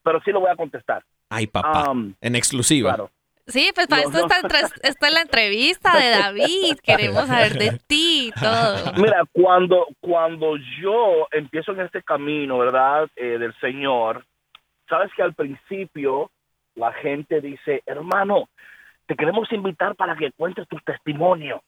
[0.03, 1.03] Pero sí lo voy a contestar.
[1.29, 2.89] Ay, papá, Um, en exclusiva.
[2.95, 3.11] claro.
[3.47, 4.25] Sí, pues para No, esto, no.
[4.27, 6.77] Está, entre- esto es la entrevista de David.
[6.83, 8.93] Queremos saber de ti y todo.
[8.97, 13.09] Mira, cuando, cuando yo empiezo en este camino, ¿verdad?
[13.15, 14.25] Eh, del Señor,
[14.87, 16.29] sabes que al principio
[16.75, 18.49] la gente dice, hermano,
[19.05, 21.61] te queremos invitar para que cuentes tu testimonio.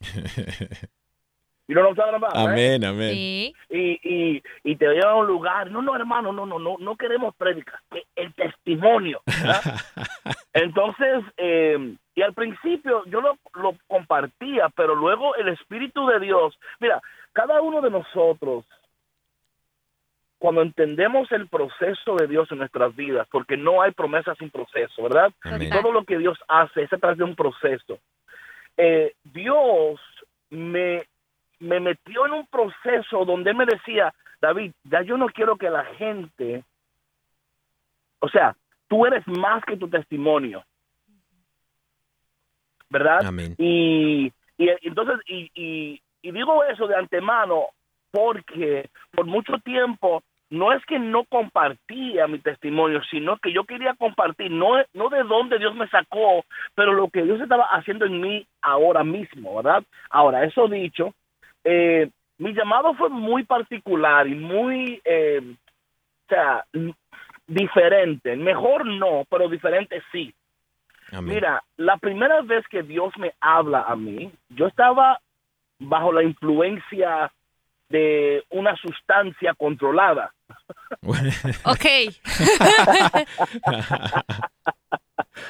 [1.68, 2.50] What I'm talking about, right?
[2.50, 3.13] Amén, amén.
[3.13, 3.54] Sí.
[3.70, 5.72] y, y, y te llevan a un lugar.
[5.72, 9.22] No, no, hermano, no, no, no, no queremos prédicas, que el testimonio.
[10.54, 16.58] Entonces, eh, y al principio yo lo, lo compartía, pero luego el Espíritu de Dios,
[16.80, 18.66] mira, cada uno de nosotros,
[20.43, 25.03] cuando entendemos el proceso de Dios en nuestras vidas, porque no hay promesa sin proceso,
[25.03, 25.32] ¿verdad?
[25.41, 25.69] Amén.
[25.69, 27.97] Todo lo que Dios hace es a través de un proceso.
[28.75, 30.01] Eh, Dios
[30.49, 31.08] me,
[31.60, 35.69] me metió en un proceso donde él me decía, David, ya yo no quiero que
[35.69, 36.65] la gente,
[38.19, 38.53] o sea,
[38.89, 40.62] tú eres más que tu testimonio,
[42.89, 43.25] ¿verdad?
[43.25, 43.56] Amén.
[43.58, 44.25] Y,
[44.58, 47.67] y entonces, y, y, y digo eso de antemano
[48.12, 50.21] porque por mucho tiempo
[50.54, 55.24] no es que no compartía mi testimonio, sino que yo quería compartir, no, no de
[55.24, 59.84] dónde Dios me sacó, pero lo que Dios estaba haciendo en mí ahora mismo, ¿verdad?
[60.12, 61.16] Ahora, eso dicho,
[61.63, 66.63] eh, mi llamado fue muy particular y muy, eh, o sea,
[67.48, 68.36] diferente.
[68.36, 70.36] Mejor no, pero diferente sí.
[71.12, 71.34] Amén.
[71.34, 75.20] Mira, la primera vez que Dios me habla a mí, yo estaba
[75.80, 77.32] bajo la influencia
[77.93, 80.34] de una sustancia controlada.
[81.65, 81.86] Ok.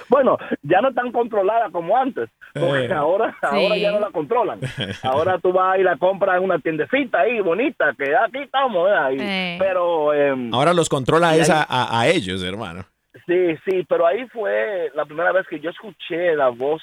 [0.09, 2.93] Bueno, ya no tan controlada como antes, porque Eh.
[2.93, 4.59] ahora, ahora ya no la controlan.
[5.03, 9.57] Ahora tú vas y la compras en una tiendecita ahí bonita, que aquí estamos, Eh.
[9.59, 12.85] pero em, Ahora los controla Y es ahí- a, a- a ellos, hermano.
[13.25, 16.81] sí, sí, pero ahí fue la primera vez que yo escuché la voz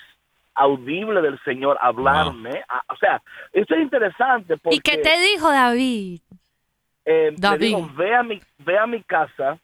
[0.54, 2.62] audible del Señor hablarme.
[2.68, 4.76] Ah, O sea, esto es interesante porque...
[4.76, 6.20] ¿Y qué te dijo David?
[7.04, 7.76] Eh, David.
[7.96, 9.58] Ve a mi, ve a mi casa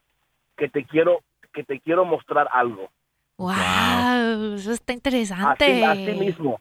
[0.57, 1.21] que te quiero,
[1.53, 2.91] que te quiero mostrar algo.
[3.37, 5.85] Wow, eso está interesante.
[5.85, 6.61] Así, así mismo.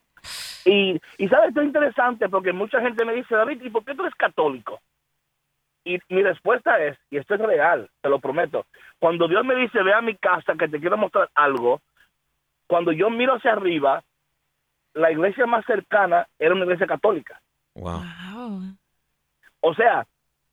[0.65, 3.93] Y, y sabes, esto es interesante porque mucha gente me dice, David, ¿y por qué
[3.95, 4.79] tú eres católico?
[5.85, 8.65] Y mi respuesta es, y esto es real, te lo prometo,
[8.97, 11.79] cuando Dios me dice, ve a mi casa que te quiero mostrar algo,
[12.65, 14.03] cuando yo miro hacia arriba,
[14.95, 17.39] la iglesia más cercana era una iglesia católica.
[17.75, 18.01] Wow.
[18.33, 18.61] Wow.
[19.61, 20.05] O sea,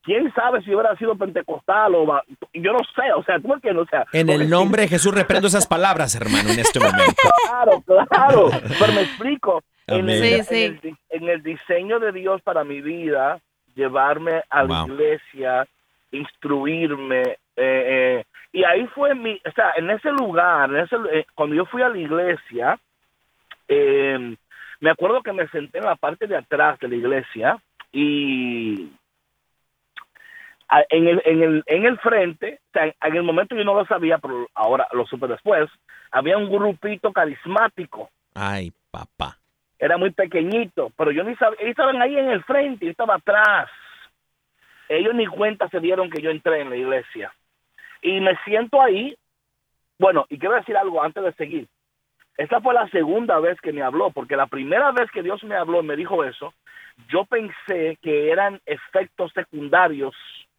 [0.02, 3.55] quién sabe si hubiera sido pentecostal o va- yo no sé, o sea, tú me
[3.55, 7.14] entiendes, o sea, En el nombre de Jesús reprendo esas palabras, hermano, en este momento.
[7.48, 9.62] Claro, claro, pero me explico.
[9.87, 13.38] En el, Sí, en el di- en el diseño de Dios para mi vida,
[13.74, 15.66] llevarme a la iglesia,
[16.11, 21.26] instruirme, eh, eh, y ahí fue mi, o sea, en ese lugar, en ese, eh,
[21.35, 22.78] cuando yo fui a la iglesia,
[23.72, 24.37] eh,
[24.80, 28.90] me acuerdo que me senté en la parte de atrás de la iglesia y
[30.88, 33.85] en el, en el, en el frente, o sea, en el momento yo no lo
[33.87, 35.68] sabía, pero ahora lo supe después,
[36.11, 38.11] había un grupito carismático.
[38.35, 39.37] Ay, papá.
[39.78, 43.16] era muy pequeñito, pero yo ni sabía, ellos estaban ahí en el frente, yo estaba
[43.16, 43.68] atrás.
[44.88, 47.32] Ellos ni cuenta se dieron que yo entré en la iglesia.
[48.00, 49.16] Y me siento ahí,
[49.98, 51.68] bueno, y quiero decir algo antes de seguir.
[52.42, 55.55] Esta fue la segunda vez que me habló, porque la primera vez que Dios me
[55.57, 56.52] habló, me dijo eso,
[57.09, 60.14] yo pensé que eran efectos secundarios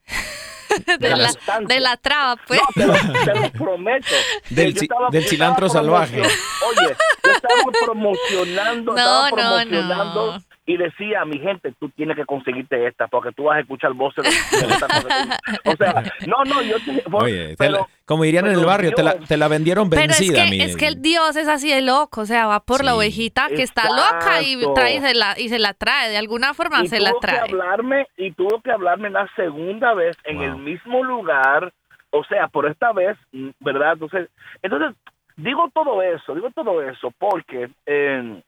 [1.00, 1.68] de, la, sustancia.
[1.76, 2.60] de la traba, pues.
[2.62, 2.94] No, te lo,
[3.26, 4.08] te lo prometo.
[4.50, 6.22] Del Yo ci- estaba- del yo cilantro salvaje.
[6.22, 10.44] Oye, yo estaba promocionando, No, estaba no, promocionando no.
[10.66, 13.92] Y decía a mi gente, tú tienes que conseguirte esta porque tú vas a escuchar
[13.94, 15.40] voces de, de esta cosa.
[15.66, 18.92] O sea, no, no, yo te, Oye, te pero- la- como dirían en el barrio,
[18.94, 21.70] te la, te la vendieron Pero es vencida, que, es que el Dios es así
[21.74, 25.14] de loco, o sea, va por la ovejita que está loca y, trae, y, se
[25.14, 27.40] la, y se la trae, de alguna forma y se la tuvo que trae.
[27.40, 30.46] hablarme y tuvo que hablarme la segunda vez en Wow.
[30.46, 31.72] el mismo lugar
[32.12, 34.30] o sea por esta vez mm, verdad entonces
[34.62, 34.96] entonces
[35.38, 38.42] digo todo eso digo todo eso porque eh,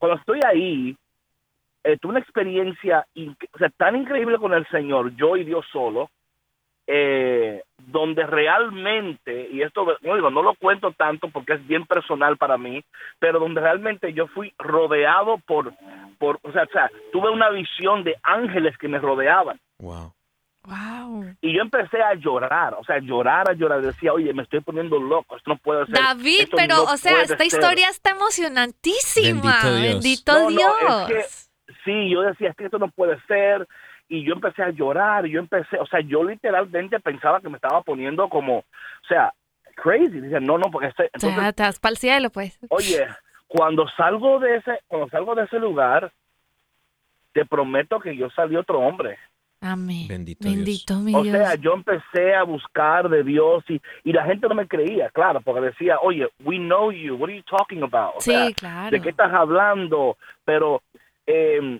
[0.00, 0.96] cuando estoy ahí
[1.84, 3.06] eh, tuve una experiencia
[3.52, 6.10] o sea, tan increíble con el Señor yo y Dios solo
[6.92, 12.36] eh, donde realmente, y esto no, digo, no lo cuento tanto porque es bien personal
[12.36, 12.82] para mí,
[13.20, 15.72] pero donde realmente yo fui rodeado por,
[16.18, 19.60] por o, sea, o sea, tuve una visión de ángeles que me rodeaban.
[19.78, 20.12] Wow.
[20.70, 21.34] Wow.
[21.40, 23.82] Y yo empecé a llorar, o sea, llorar, a llorar.
[23.82, 25.96] Decía, oye, me estoy poniendo loco, esto no puede ser.
[25.96, 27.46] David, esto pero, no o sea, esta ser".
[27.46, 29.62] historia está emocionantísima.
[29.64, 29.92] Bendito Dios.
[29.92, 31.50] Bendito No, no, es
[31.84, 33.66] Sí, yo decía, es que esto no puede ser.
[34.08, 37.56] Y yo empecé a llorar, y yo empecé, o sea, yo literalmente pensaba que me
[37.56, 39.32] estaba poniendo como, o sea,
[39.76, 40.20] crazy.
[40.20, 42.58] Dice, no, no, porque este, entonces, sea, te vas para el cielo, pues.
[42.70, 43.06] Oye,
[43.46, 46.12] cuando salgo de ese, cuando salgo de ese lugar,
[47.32, 49.18] te prometo que yo salí otro hombre.
[49.62, 50.06] Amén.
[50.08, 50.56] Bendito Dios.
[50.56, 51.36] Bendito mi O Dios.
[51.36, 55.40] sea, yo empecé a buscar de Dios y, y la gente no me creía, claro,
[55.42, 58.16] porque decía, oye, we know you, what are you talking about?
[58.16, 58.90] O sí, sea, claro.
[58.90, 60.16] ¿De qué estás hablando?
[60.46, 60.82] Pero
[61.26, 61.78] eh,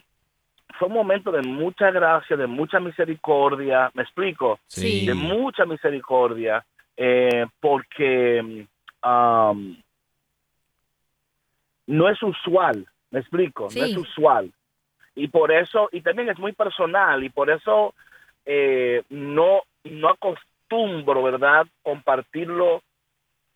[0.79, 4.59] fue un momento de mucha gracia, de mucha misericordia, ¿me explico?
[4.67, 5.07] Sí.
[5.07, 6.65] de mucha misericordia,
[6.99, 8.67] eh, porque
[9.03, 9.77] um,
[11.87, 13.81] no es usual, me explico, no Sí.
[13.81, 14.53] es usual.
[15.15, 17.95] Y por eso, y también es muy personal, y por eso
[18.47, 22.83] eh, no, no acostumbro, ¿verdad?, compartirlo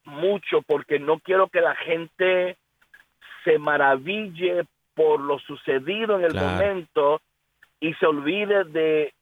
[0.04, 2.56] mucho, porque no quiero que la gente
[3.44, 4.64] se maraville
[4.94, 6.50] por lo sucedido en el Claro.
[6.50, 7.20] momento
[7.80, 9.12] y se olvide de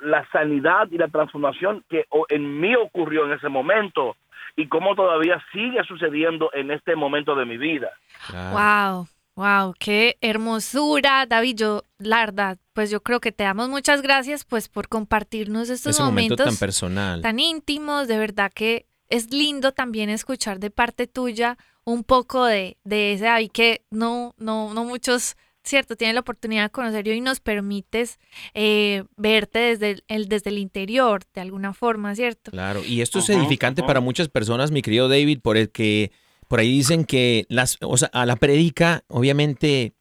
[0.00, 4.16] la sanidad y la transformación que o- en mí ocurrió en ese momento
[4.56, 7.90] y cómo todavía sigue sucediendo en este momento de mi vida.
[8.28, 8.56] Claro.
[8.56, 11.56] Wow, wow, qué hermosura, David.
[11.56, 15.94] Yo, la verdad, pues yo creo que te damos muchas gracias pues por compartirnos estos
[15.94, 17.22] Ese momento momentos tan personal.
[17.22, 18.08] tan íntimos.
[18.08, 23.24] De verdad que es lindo también escuchar de parte tuya un poco de, de ese
[23.24, 27.40] David que no, no, no muchos, cierto, tienen la oportunidad de conocer y hoy nos
[27.40, 28.18] permites
[28.54, 32.50] eh, verte desde el, el- desde el interior, de alguna forma, ¿cierto?
[32.50, 33.86] Claro, y esto es edificante ajá.
[33.86, 36.10] para muchas personas, mi querido David, por el que
[36.48, 39.94] por ahí dicen que las, o sea, a la predica, obviamente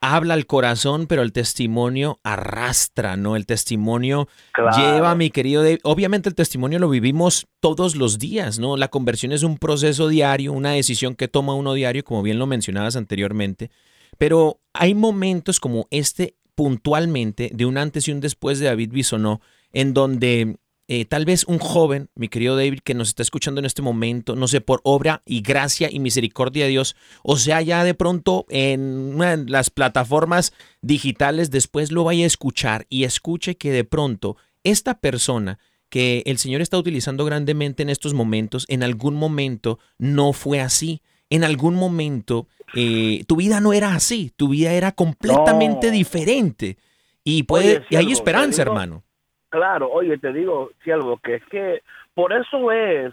[0.00, 3.36] habla al corazón, pero el testimonio arrastra, ¿no?
[3.36, 4.76] El testimonio Claro.
[4.76, 5.80] lleva, mi querido David.
[5.82, 8.78] Obviamente el testimonio lo vivimos todos los días, ¿no?
[8.78, 12.46] La conversión es un proceso diario, una decisión que toma uno diario, como bien lo
[12.46, 13.70] mencionabas anteriormente.
[14.16, 19.40] Pero hay momentos como este puntualmente de un antes y un después de David Bisonó,
[19.72, 20.56] en donde
[20.92, 24.34] eh, tal vez un joven, mi querido David, que nos está escuchando en este momento,
[24.34, 28.44] no sé, por obra y gracia y misericordia de Dios, o sea, ya de pronto
[28.48, 28.80] en
[29.14, 34.98] una las plataformas digitales, después lo vaya a escuchar y escuche que de pronto esta
[34.98, 40.60] persona que el Señor está utilizando grandemente en estos momentos, en algún momento no fue
[40.60, 41.02] así.
[41.30, 45.92] En algún momento eh, tu vida no era así, tu vida era completamente No.
[45.92, 46.78] diferente.
[47.22, 49.04] Y, puede, Oye, y hay esperanza, hermano.
[49.50, 51.82] Claro, oye, te digo, si algo que es que
[52.14, 53.12] por eso es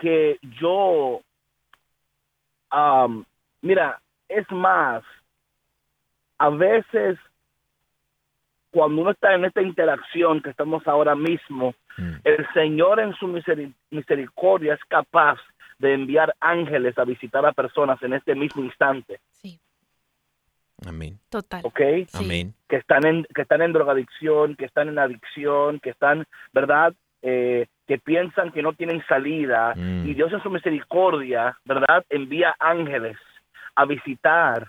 [0.00, 1.20] que yo,
[2.70, 3.24] am,
[3.60, 5.02] mira, es más,
[6.38, 7.18] a veces
[8.70, 12.14] cuando uno está en esta interacción que estamos ahora mismo, Mm.
[12.22, 15.38] el Señor en su miseri- misericordia es capaz
[15.80, 19.58] de enviar ángeles a visitar a personas en este mismo instante, Sí,
[20.86, 21.18] Amén.
[21.30, 21.60] total.
[21.64, 21.80] ¿ok?
[22.08, 22.24] Sí.
[22.24, 22.54] Amén.
[22.68, 26.94] que están en que están en drogadicción, que están en adicción, que están, ¿verdad?
[27.22, 30.06] Eh, que piensan que no tienen salida Mm.
[30.08, 32.04] y Dios en su misericordia, ¿verdad?
[32.08, 33.16] Envía ángeles
[33.74, 34.68] a visitar,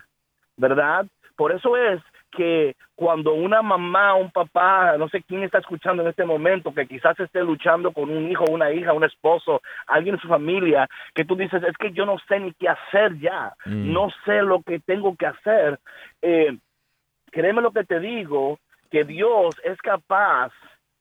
[0.56, 1.06] ¿verdad?
[1.36, 2.00] Por eso es
[2.36, 6.86] que cuando una mamá, un papá, no sé quién está escuchando en este momento, que
[6.86, 11.24] quizás esté luchando con un hijo, una hija, un esposo, alguien en su familia, que
[11.24, 13.92] tú dices, es que yo no sé ni qué hacer ya, Mm.
[13.92, 15.78] no sé lo que tengo que hacer.
[16.22, 16.56] Eh,
[17.30, 18.58] créeme lo que te digo,
[18.90, 20.52] que Dios es capaz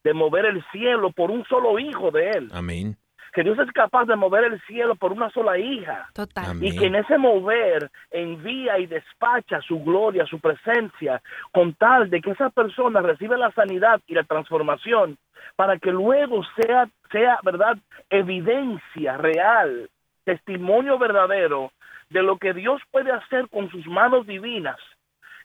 [0.04, 2.98] de mover el cielo por un solo hijo de él, Amén.
[3.34, 6.10] Que Dios es capaz de mover el cielo por una sola hija.
[6.14, 6.52] Total.
[6.52, 6.66] Amén.
[6.66, 11.22] Y que en ese mover envía y despacha su gloria, su presencia,
[11.52, 15.18] con tal de que esa persona reciba la sanidad y la transformación,
[15.56, 17.78] para que luego sea, sea verdad,
[18.10, 19.90] evidencia real,
[20.24, 21.72] testimonio verdadero
[22.10, 24.78] de lo que Dios puede hacer con sus manos divinas.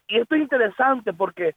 [0.09, 1.55] Y esto es interesante porque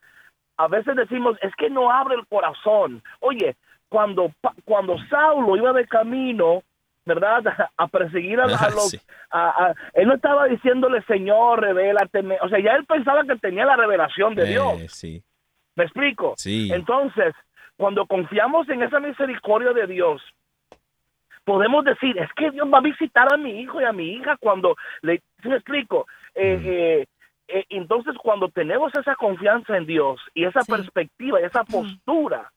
[0.58, 3.02] a veces decimos, es que no abre el corazón.
[3.20, 3.56] Oye,
[3.90, 4.32] cuando,
[4.66, 6.62] cuando Saulo iba de camino,
[7.06, 7.44] ¿verdad?
[7.78, 8.90] A perseguir a, a los...
[8.92, 9.00] Sí.
[9.32, 12.20] a- a- él no estaba diciéndole, Señor, revélate.
[12.42, 14.92] O sea, ya él pensaba que tenía la revelación de Eh, Dios.
[14.92, 15.24] sí,
[15.76, 16.34] ¿Me explico?
[16.38, 16.72] sí.
[16.72, 17.34] Entonces,
[17.78, 20.22] cuando confiamos en esa misericordia de Dios,
[21.46, 24.38] podemos decir, es que Dios va a visitar a mi hijo y a mi hija
[24.38, 25.18] cuando le...
[25.42, 26.06] ¿sí me explico?
[26.36, 26.66] Eh, Mm.
[26.68, 27.08] eh,
[27.52, 30.72] eh, entonces, cuando tenemos esa confianza en Dios y esa Sí.
[30.72, 32.52] perspectiva y esa postura,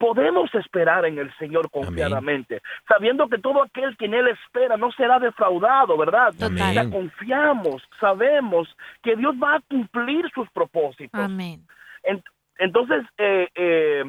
[0.00, 4.90] podemos esperar en el Señor confiadamente, sabiendo que todo aquel que en Él espera no
[4.92, 6.32] será defraudado, ¿verdad?
[6.42, 6.90] Amén.
[6.90, 8.66] confiamos, sabemos
[9.02, 11.20] que Dios va a cumplir sus propósitos.
[11.20, 11.66] Amén.
[12.02, 12.22] En-
[12.58, 14.04] entonces, eh, eh,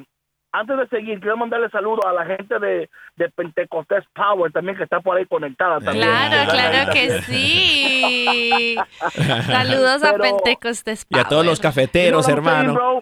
[0.54, 4.84] antes de seguir, quiero mandarle saludos a la gente de, de Pentecostés Power también que
[4.84, 5.80] está por ahí conectada.
[5.80, 6.08] También.
[6.08, 8.78] Claro, claro que sí.
[9.46, 11.74] Saludos a Pentecostés Y a todos los Power.
[11.74, 13.02] cafeteros, You know what I'm saying, hermano.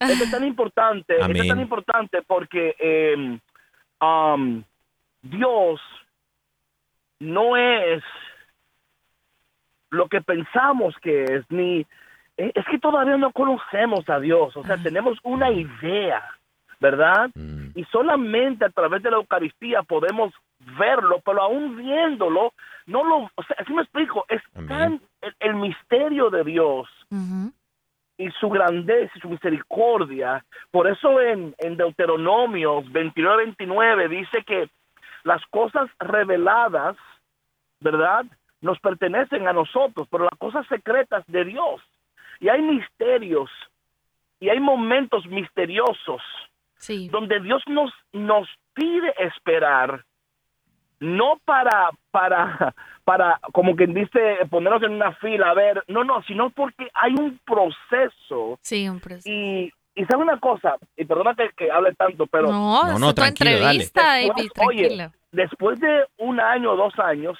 [0.00, 3.38] Esto es tan importante, esto es tan importante porque eh,
[4.00, 4.62] um,
[5.22, 5.80] Dios
[7.18, 8.02] no es
[9.90, 11.80] lo que pensamos que es, ni
[12.38, 14.82] eh, es que todavía no conocemos a Dios, o sea, Ah.
[14.82, 16.22] tenemos una idea,
[16.80, 17.30] ¿verdad?
[17.34, 20.32] Mm, y solamente a través de la Eucaristía podemos
[20.78, 22.54] verlo, pero aún viéndolo,
[22.86, 24.68] no lo, o sea, así me explico, es Amén.
[24.68, 26.88] tan el, el misterio de Dios.
[28.20, 30.44] Y su grandeza y su misericordia.
[30.70, 34.68] Por eso en, en Deuteronomios 29-29 dice que
[35.24, 36.96] las cosas reveladas,
[37.80, 38.24] ¿verdad?
[38.60, 41.80] Nos pertenecen a nosotros, pero las cosas secretas de Dios.
[42.40, 43.50] Y hay misterios
[44.38, 46.22] y hay momentos misteriosos
[46.76, 47.08] Sí.
[47.10, 50.02] donde Dios nos, nos pide esperar,
[51.00, 52.74] no para, para,
[53.04, 57.14] para, como quien dice, ponernos en una fila, a ver, no, no, sino porque hay
[57.18, 59.28] un proceso Sí, un proceso.
[59.28, 63.08] y, y sabe una cosa, y perdona que, que hable tanto, pero no, No, no,
[63.08, 63.62] tu tranquilo, dale.
[63.84, 64.66] entrevista, David, tranquilo.
[64.66, 67.38] oye, después de un año o dos años,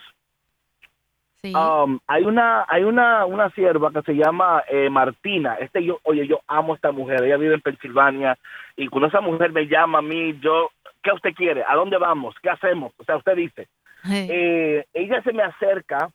[1.42, 1.54] Sí.
[1.54, 5.54] um, hay una hay una una sierva que se llama eh, Martina.
[5.54, 7.22] Este yo, oye, yo amo a esta mujer.
[7.22, 8.36] Ella vive en Pensilvania
[8.76, 10.70] y cuando esa mujer me llama a mí, yo,
[11.02, 11.64] ¿qué usted quiere?
[11.66, 12.34] ¿A dónde vamos?
[12.42, 12.92] ¿Qué hacemos?
[12.98, 13.68] O sea, usted dice.
[14.08, 16.10] Eh, ella se me acerca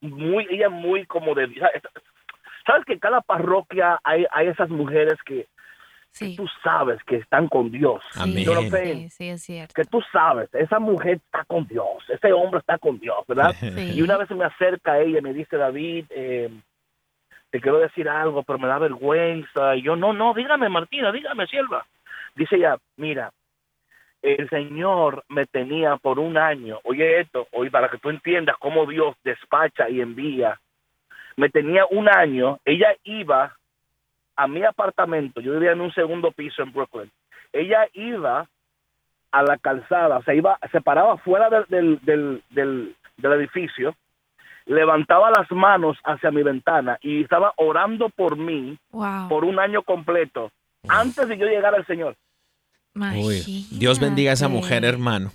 [0.00, 1.48] muy, ella muy como de,
[2.66, 5.46] sabes que en cada parroquia hay hay esas mujeres que
[6.12, 6.36] sí.
[6.36, 8.02] tú sabes que están con Dios.
[8.14, 8.48] Amén.
[8.48, 9.10] What I'm saying?
[9.10, 9.74] sí, sí, es cierto.
[9.74, 13.54] que tú sabes, esa mujer está con Dios, ese hombre está con Dios, ¿verdad?
[13.60, 13.92] Sí.
[13.94, 16.50] Y una vez se me acerca ella y me dice, David, eh,
[17.50, 19.76] te quiero decir algo, pero me da vergüenza.
[19.76, 21.86] Y yo, no, no, dígame, Martina, dígame, sierva.
[22.34, 23.30] Dice ella, mira,
[24.22, 28.86] el Señor me tenía por un año, oye esto, hoy para que tú entiendas cómo
[28.86, 30.60] Dios despacha y envía,
[31.36, 33.56] me tenía un año, ella iba
[34.36, 37.10] a mi apartamento, yo vivía en un segundo piso en Brooklyn,
[37.52, 38.48] ella iba
[39.30, 43.94] a la calzada, o sea, iba, se paraba fuera del, del, del, del, del edificio,
[44.66, 49.28] levantaba las manos hacia mi ventana y estaba orando por mí Wow.
[49.28, 50.50] por un año completo,
[50.88, 52.16] antes de yo llegar al Señor.
[52.94, 55.30] Uy, Dios bendiga a esa mujer, hermano.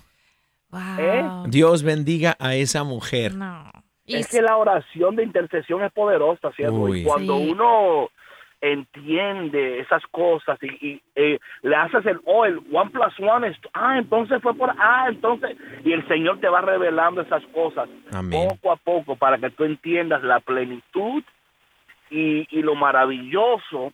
[0.70, 0.80] Wow.
[0.98, 1.24] ¿Eh?
[1.48, 3.34] Dios bendiga a esa mujer.
[3.34, 3.64] No.
[4.06, 6.76] Y Es que la oración de intercesión es poderosa, ¿cierto?
[6.76, 7.00] Uy.
[7.00, 7.50] Y cuando Sí.
[7.50, 8.08] uno
[8.60, 13.56] entiende esas cosas y, y, eh, le haces el, oh, el one plus one, es,
[13.72, 18.48] ah, entonces fue por, ah, entonces, y el Señor te va revelando esas cosas Amén.
[18.48, 21.22] poco a poco para que tú entiendas la plenitud
[22.10, 23.92] y, y lo maravilloso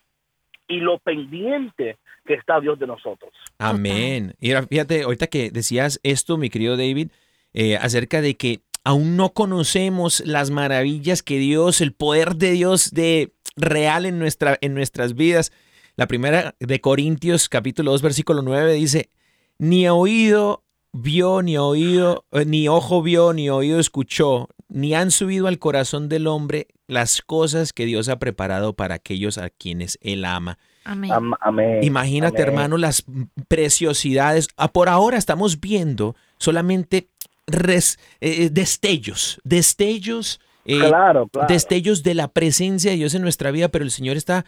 [0.67, 3.31] y lo pendiente que está Dios de nosotros.
[3.59, 4.33] Amén.
[4.39, 7.09] Y fíjate, ahorita que decías esto, mi querido David,
[7.53, 12.91] eh, acerca de que aún no conocemos las maravillas que Dios, el poder de Dios
[12.91, 15.51] de real en, nuestra, en nuestras vidas.
[15.95, 19.09] La primera de Corintios, capítulo 2, versículo 9, dice,
[19.57, 25.47] ni oído vio, ni oído, eh, ni ojo vio, ni oído escuchó, ni han subido
[25.47, 30.23] al corazón del hombre las cosas que Dios ha preparado para aquellos a quienes Él
[30.25, 30.57] ama.
[30.83, 31.11] Amén.
[31.11, 31.83] Am- amén.
[31.83, 32.49] Imagínate, Amén.
[32.53, 33.03] hermano, las
[33.47, 34.47] preciosidades.
[34.57, 37.09] Ah, Por ahora estamos viendo solamente
[37.47, 41.47] res- eh, destellos, destellos, eh, Claro, claro.
[41.47, 44.45] destellos de la presencia de Dios en nuestra vida, pero el Señor está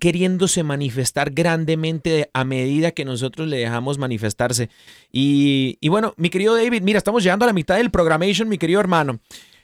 [0.00, 4.68] queriéndose manifestar grandemente a medida que nosotros le dejamos manifestarse.
[5.12, 8.58] Y, y bueno, mi querido David, mira, estamos llegando a la mitad del programation, mi
[8.58, 9.20] querido hermano.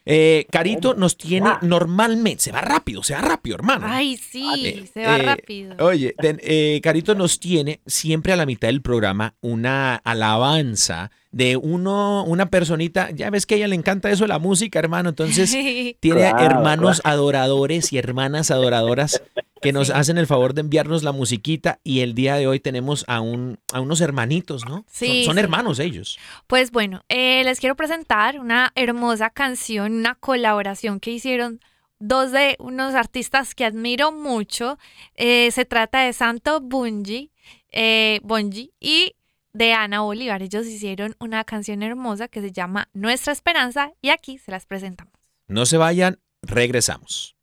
[0.06, 3.86] Eh, Carito nos tiene normalmente, se va rápido, se va rápido, hermano.
[3.88, 5.76] Ay, sí, Eh, se va eh, rápido.
[5.84, 12.24] Oye, eh, Carito nos tiene siempre a la mitad del programa una alabanza de uno,
[12.24, 13.10] una personita.
[13.10, 15.10] Ya ves que a ella le encanta eso de la música, hermano.
[15.10, 15.50] Entonces
[16.00, 19.22] tiene Claro, hermanos adoradores y hermanas adoradoras
[19.62, 19.92] que nos Sí.
[19.94, 21.78] hacen el favor de enviarnos la musiquita.
[21.84, 24.84] Y el día de hoy tenemos a, un, a unos hermanitos, ¿no?
[24.90, 25.40] Sí, son son sí.
[25.40, 26.18] hermanos ellos.
[26.46, 31.60] Pues bueno, eh, les quiero presentar una hermosa canción, una colaboración que hicieron
[32.00, 34.78] dos de unos artistas que admiro mucho.
[35.14, 37.30] Eh, se trata de Santo Bungi,
[37.70, 39.14] eh, Bongi y
[39.52, 40.42] de Ana Bolívar.
[40.42, 45.12] Ellos hicieron una canción hermosa que se llama Nuestra Esperanza y aquí se las presentamos.
[45.48, 47.36] No se vayan, regresamos.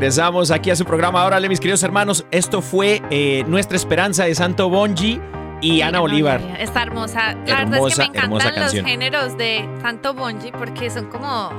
[0.00, 1.22] Regresamos aquí a su programa.
[1.26, 5.20] Órale, mis queridos hermanos, esto fue eh, Nuestra Esperanza de Santo Bongi
[5.60, 6.40] y Ana Bolívar.
[6.58, 7.34] Está hermosa.
[7.46, 8.86] La verdad es Hermosa, que me hermosa encantan los canción.
[8.86, 11.50] géneros de Santo Bongi porque son como,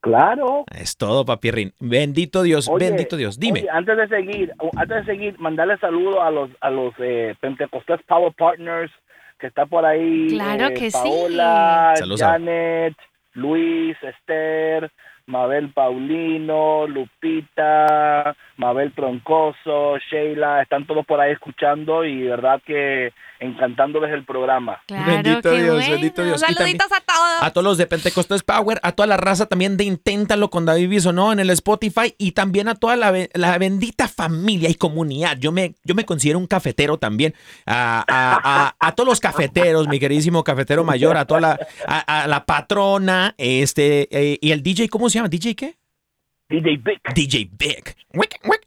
[0.00, 0.64] Claro.
[0.76, 1.72] Es todo, papirrín.
[1.80, 3.38] Bendito Dios, Oye, bendito Dios.
[3.40, 3.60] Dime.
[3.60, 8.00] oye, antes de seguir, antes de seguir, mandarle saludos a los a los eh, Pentecostés
[8.06, 8.92] Power Partners
[9.40, 10.28] que está por ahí.
[10.28, 10.98] Claro eh, que sí.
[11.96, 12.94] Saludos a- Janet,
[13.32, 14.92] Luis, Esther,
[15.26, 23.12] Mabel Paulino, Lupita, Mabel Troncoso, Sheila, están todos por ahí escuchando y de verdad que
[23.40, 24.80] encantándoles el programa.
[24.86, 25.90] Claro, Bendito qué Dios, bueno.
[25.92, 26.40] bendito Dios.
[26.40, 27.42] Saluditos a todos.
[27.42, 30.88] A todos los de Pentecostés Power, a toda la raza también de Inténtalo con David
[30.88, 35.36] Bisonó en el Spotify y también a toda la, la bendita familia y comunidad.
[35.38, 37.34] Yo me, yo me considero un cafetero también.
[37.66, 42.22] A, a- a- a todos los cafeteros, mi queridísimo cafetero mayor, a toda la, a,
[42.22, 45.28] a la patrona, este, eh, y el DJ, ¿cómo se llama?
[45.28, 45.76] ¿DJ qué?
[46.50, 47.14] DJ Vic.
[47.14, 47.96] DJ Vic.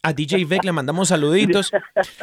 [0.02, 1.72] A DJ Vic le mandamos saluditos.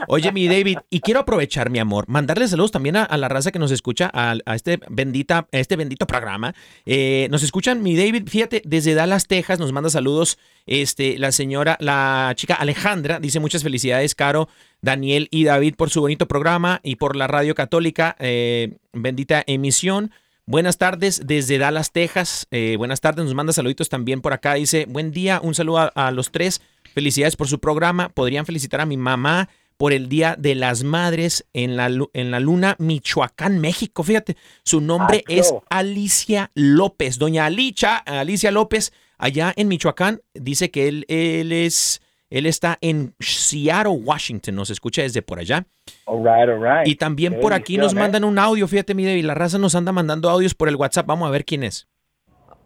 [0.09, 3.53] Oye, mi David, y quiero aprovechar, mi amor, mandarle saludos también a, a la raza
[3.53, 6.55] que nos escucha, a, a este, bendita, a este bendito programa.
[6.87, 11.77] Eh, nos escuchan, mi David, fíjate, desde Dallas, Texas, nos manda saludos este, la señora,
[11.79, 14.49] la chica Alejandra, dice muchas felicidades, Caro,
[14.83, 18.17] Daniel y David, por su bonito programa y por la radio católica.
[18.19, 20.11] eh, bendita emisión.
[20.47, 22.47] Buenas tardes desde Dallas, Texas.
[22.51, 24.55] Eh, buenas tardes, nos manda saluditos también por acá.
[24.55, 26.61] Dice, buen día, un saludo a, a los tres.
[26.93, 28.11] Felicidades por su programa.
[28.11, 32.41] Podrían felicitar a mi mamá por el Día de las Madres en la, en la
[32.41, 34.03] Luna, Michoacán, México.
[34.03, 35.35] Fíjate, su nombre Acho.
[35.35, 37.19] es Alicia López.
[37.19, 42.03] Doña Alicia, Alicia López, allá en Michoacán, dice que él, él es...
[42.35, 45.69] Él está en Seattle, Washington, nos escucha desde por allá.
[46.05, 46.85] All right, all right.
[46.85, 49.93] Y también por aquí nos mandan un audio, fíjate, mi David, la raza nos anda
[49.93, 51.07] mandando audios por el WhatsApp.
[51.07, 51.87] Vamos a ver quién es.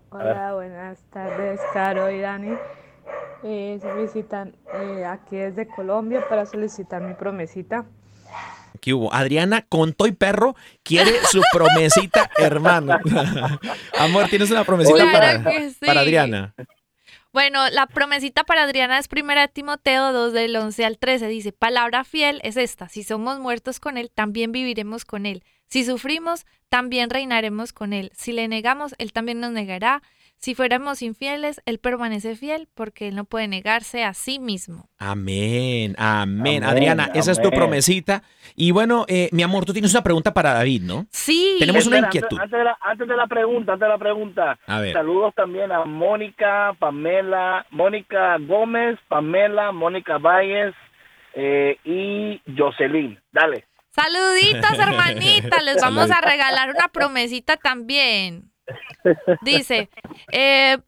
[0.09, 2.57] Hola, buenas tardes, Caro y Dani.
[3.45, 7.85] Eh, solicitan eh, aquí desde Colombia para solicitar mi promesita.
[8.81, 9.13] ¿Qué hubo?
[9.13, 12.99] Adriana con Toy Perro quiere su promesita, hermano.
[13.99, 15.85] Amor, ¿tienes una promesita Claro para, sí.
[15.85, 16.55] para Adriana?
[17.31, 21.29] Bueno, la promesita para Adriana es primera de Timoteo 2 del 11 al 13.
[21.29, 25.45] Dice, palabra fiel es esta, si somos muertos con Él, también viviremos con Él.
[25.67, 28.11] Si sufrimos, también reinaremos con Él.
[28.17, 30.03] Si le negamos, Él también nos negará.
[30.39, 34.89] Si fuéramos infieles, Él permanece fiel porque Él no puede negarse a sí mismo.
[34.97, 36.39] Amén, amén.
[36.39, 38.23] Amén, Adriana, esa es tu promesita.
[38.55, 41.07] Y bueno, eh, mi amor, tú tienes una pregunta para David, ¿no?
[41.11, 41.57] Sí.
[41.59, 42.39] Tenemos una inquietud.
[42.39, 44.93] Antes, antes de la, antes de la pregunta, antes de la pregunta, A ver.
[44.93, 50.73] saludos también a Mónica, Pamela, Mónica Gómez, Pamela, Mónica Valles
[51.35, 53.19] eh, y Jocelyn.
[53.33, 53.65] Dale.
[53.91, 55.61] Saluditos, hermanita.
[55.63, 58.53] Les vamos a regalar una promesita también.
[59.43, 59.89] Dice,
[60.33, 60.79] eh,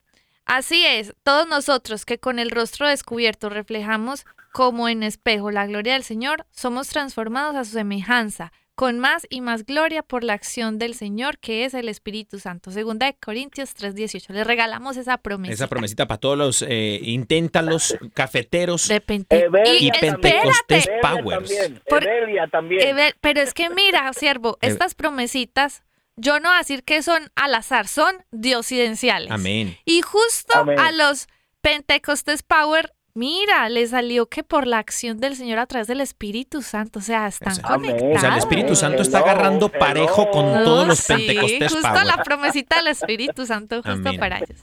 [0.46, 5.92] así es, todos nosotros que con el rostro descubierto reflejamos como en espejo la gloria
[5.92, 10.78] del Señor, somos transformados a su semejanza, con más y más gloria por la acción
[10.78, 12.70] del Señor, que es el Espíritu Santo.
[12.70, 14.32] Segunda de Corintios 3:18.
[14.32, 15.52] Les regalamos esa promesa.
[15.52, 18.88] Esa promesita para todos los eh, inténtalos, cafeteros.
[18.88, 20.00] De Pente- Evelia y.
[20.00, 21.50] Pentecostés Powers.
[21.50, 21.82] también.
[21.86, 22.80] Por- Evelia también.
[22.96, 25.82] Ever- pero es que mira, siervo, estas promesitas,
[26.20, 29.30] yo no voy a decir que son al azar, son diosidenciales.
[29.30, 29.78] Amén.
[29.84, 30.78] Y justo Amén.
[30.78, 31.28] a los
[31.62, 36.62] Pentecostés Power, mira, le salió que por la acción del Señor a través del Espíritu
[36.62, 38.16] Santo, o sea, están conectados.
[38.16, 42.06] O sea, el Espíritu Santo está agarrando parejo con todos los sí, Pentecostés justo Power.
[42.06, 44.18] la promesita del Espíritu Santo justo Amén.
[44.18, 44.60] para ellos.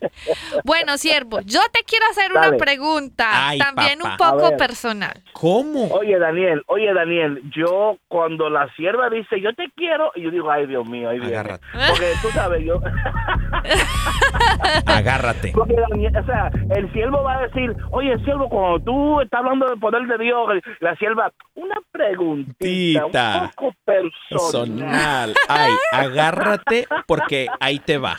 [0.64, 4.32] Bueno, siervo, yo te quiero hacer una pregunta, Ay, también papá.
[4.34, 5.24] un poco personal.
[5.34, 5.88] ¿Cómo?
[5.88, 10.50] Oye, Daniel, oye, Daniel, yo cuando la sierva dice yo te quiero, y yo digo,
[10.52, 11.36] ay, Dios mío, ahí viene.
[11.38, 11.66] Agárrate.
[11.90, 12.80] Porque tú sabes, yo.
[14.86, 15.52] Agárrate.
[15.54, 19.68] Porque Daniel, o sea, el siervo va a decir, oye, siervo, cuando tú estás hablando
[19.68, 23.42] del poder de Dios, la sierva, una preguntita, Tita.
[23.44, 24.52] un poco personal.
[24.52, 25.34] Sonal.
[25.48, 28.18] Ay, agárrate porque ahí te va.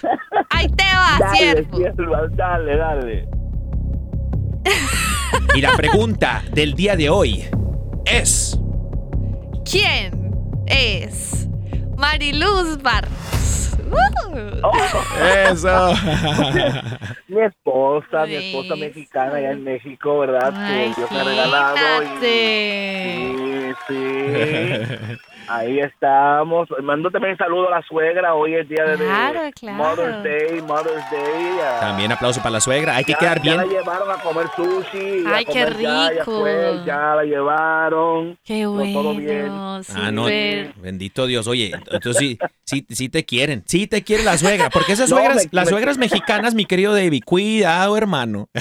[0.50, 1.76] Ahí te va, Dale, siervo.
[1.76, 3.28] sierva, dale, dale.
[5.54, 7.44] Y la pregunta del día de hoy
[8.04, 8.58] es...
[9.70, 10.32] ¿Quién
[10.66, 11.47] es
[11.98, 13.10] Mariluz Barros?
[13.90, 14.60] Uh.
[15.50, 15.92] Eso.
[17.28, 20.52] Mi esposa, mi esposa mexicana allá en México, ¿verdad?
[20.56, 21.76] Ay, que Dios me ha regalado.
[22.02, 22.18] y-.
[22.20, 25.18] Sí, sí.
[25.48, 26.68] Ahí estamos.
[26.82, 28.34] Mando también un saludo a la suegra.
[28.34, 29.76] Hoy es día de Claro, claro.
[29.78, 31.58] Mother's Day, Mother's Day.
[31.62, 32.96] ah, También aplauso para la suegra.
[32.96, 33.78] Hay que ya- quedar Ya la bien.
[33.78, 35.24] llevaron a comer sushi.
[35.26, 36.40] a Ay, qué comer Ya, ya, rico.
[36.40, 38.38] fue, ya la llevaron.
[38.44, 39.48] Qué No, todo bien.
[39.48, 39.80] bueno.
[39.94, 40.24] Ah, no,
[40.82, 41.46] bendito Dios.
[41.46, 43.62] Oye, entonces sí, sí, sí te quieren.
[43.66, 44.68] Sí te quiere la suegra.
[44.70, 48.48] Porque esas No, suegras, me- las me- suegras mexicanas, mi querido David, cuidado, hermano.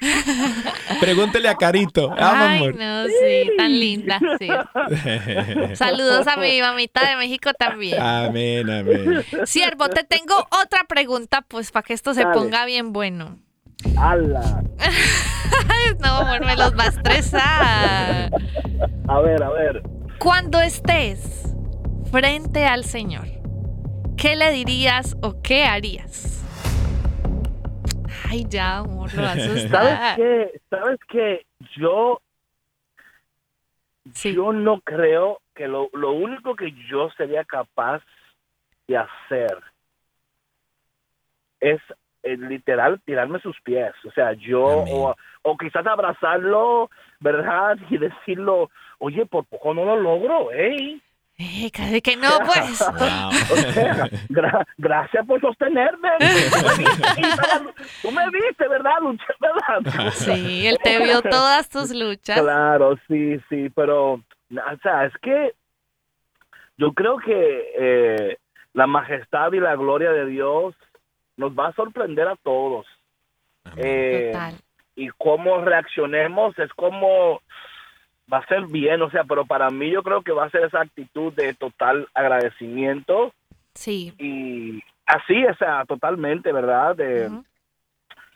[1.00, 2.10] Pregúntele a Carito.
[2.18, 2.74] Ah, Ay, amor.
[2.76, 4.18] no, sí, tan linda.
[4.38, 4.48] sí.
[5.74, 8.00] Saludos a mi mamita de México también.
[8.00, 9.24] Amén, amén.
[9.44, 12.34] Siervo, te tengo otra pregunta, pues para que esto se Dale.
[12.34, 13.38] ponga bien bueno.
[13.96, 14.62] ¡Hala!
[15.98, 18.30] No, amor, me los va a estresar.
[19.08, 19.82] A ver, a ver.
[20.18, 21.20] Cuando estés
[22.10, 23.26] frente al Señor,
[24.16, 26.40] ¿qué le dirías o qué harías?
[28.30, 29.22] Ay, ya, amor, lo
[29.68, 30.60] ¿Sabes qué?
[30.70, 31.46] ¿Sabes qué?
[31.76, 32.20] Yo,
[34.14, 34.34] Sí.
[34.34, 38.02] yo no creo que lo, lo único que yo sería capaz
[38.86, 39.58] de hacer
[41.58, 41.80] es
[42.22, 43.92] eh, literal tirarme sus pies.
[44.04, 47.78] O sea, yo, o, o quizás abrazarlo, ¿verdad?
[47.90, 51.00] Y decirlo, oye, por poco no lo logro, ¿eh?
[51.42, 52.78] Eh, casi que no, pues.
[52.78, 53.30] Wow.
[53.50, 56.10] O sea, gra- gracias por sostenerme.
[58.02, 58.92] Tú me viste, ¿verdad?
[59.00, 60.10] Luché, ¿verdad?
[60.12, 62.40] Sí, él te vio todas tus luchas.
[62.40, 65.54] Claro, sí, sí, pero, o sea, es que
[66.76, 68.38] yo creo que eh,
[68.74, 70.74] la majestad y la gloria de Dios
[71.36, 72.86] nos va a sorprender a todos.
[73.76, 74.54] Eh, Total.
[74.96, 77.40] y cómo reaccionemos es como
[78.32, 80.64] va a ser bien, o sea, pero para mí yo creo que va a ser
[80.64, 83.32] esa actitud de total agradecimiento
[83.74, 84.12] Sí.
[84.18, 86.96] y así, o sea, totalmente, ¿verdad?
[86.96, 87.30] De,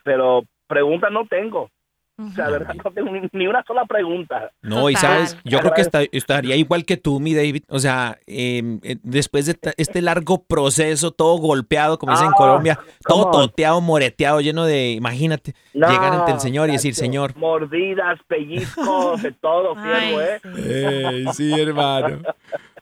[0.03, 1.69] Pero preguntas no tengo.
[2.17, 2.73] O sea, ¿verdad?
[2.83, 4.51] No tengo ni, una sola pregunta.
[4.61, 7.63] No, y sabes, yo creo que esta- estaría igual que tú, mi David.
[7.69, 12.37] O sea, eh, eh, después de este largo proceso, todo golpeado, como dicen en Ah,
[12.37, 17.35] Colombia, todo toteado, moreteado, lleno de, imagínate, No, llegar ante el Señor y decir, Señor.
[17.35, 21.25] Mordidas, pellizcos, de todo, siervo, ¿eh?
[21.33, 21.33] sí.
[21.33, 22.21] sí, hermano.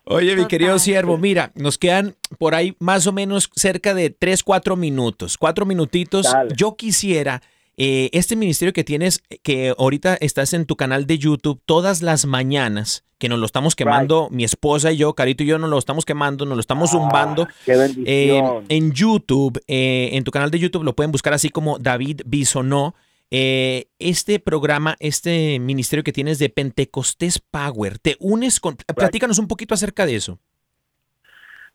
[0.06, 4.44] Oye, mi querido siervo, mira, nos quedan por ahí más o menos cerca de 3,
[4.44, 5.38] 4 minutos.
[5.38, 6.26] Cuatro minutitos.
[6.32, 6.54] Dale.
[6.58, 7.42] Yo quisiera,
[7.78, 12.26] eh, este ministerio que tienes, que ahorita estás en tu canal de YouTube todas las
[12.26, 15.78] mañanas, que nos lo estamos quemando, mi esposa y yo, Carito y yo nos lo
[15.78, 17.48] estamos quemando, nos lo estamos zumbando.
[17.50, 17.74] Ah, Qué
[18.06, 22.22] Eh, en YouTube, eh, en tu canal de YouTube lo pueden buscar así como David
[22.26, 22.96] Bisonó.
[23.32, 28.76] Eh, este programa, este ministerio que tienes de Pentecostés Power, te unes con...
[28.76, 30.38] Platícanos un poquito acerca de eso.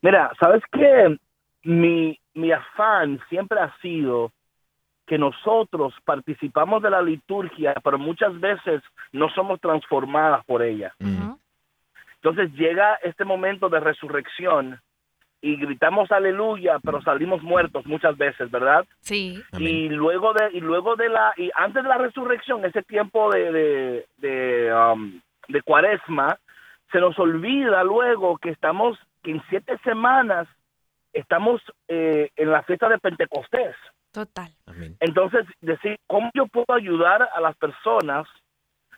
[0.01, 1.17] Mira, ¿sabes qué?
[1.63, 4.31] Mi, mi afán siempre ha sido
[5.09, 10.93] que nosotros participamos de la liturgia, pero muchas veces no somos transformadas por ella.
[10.99, 11.39] Ujú.
[12.21, 14.79] Entonces llega este momento de resurrección
[15.41, 18.85] y gritamos aleluya, pero salimos muertos muchas veces, ¿verdad?
[18.99, 19.41] Sí.
[19.51, 19.67] Amén.
[19.67, 23.51] Y luego de y luego de la y antes de la resurrección, ese tiempo de
[23.51, 26.37] de, de, um, de Cuaresma,
[26.91, 30.47] se nos olvida luego que estamos que en siete semanas
[31.13, 33.75] estamos eh, en la fiesta de Pentecostés.
[34.11, 34.51] Total.
[34.65, 34.95] Amén.
[34.99, 38.27] Entonces, decir, ¿cómo yo puedo ayudar a las personas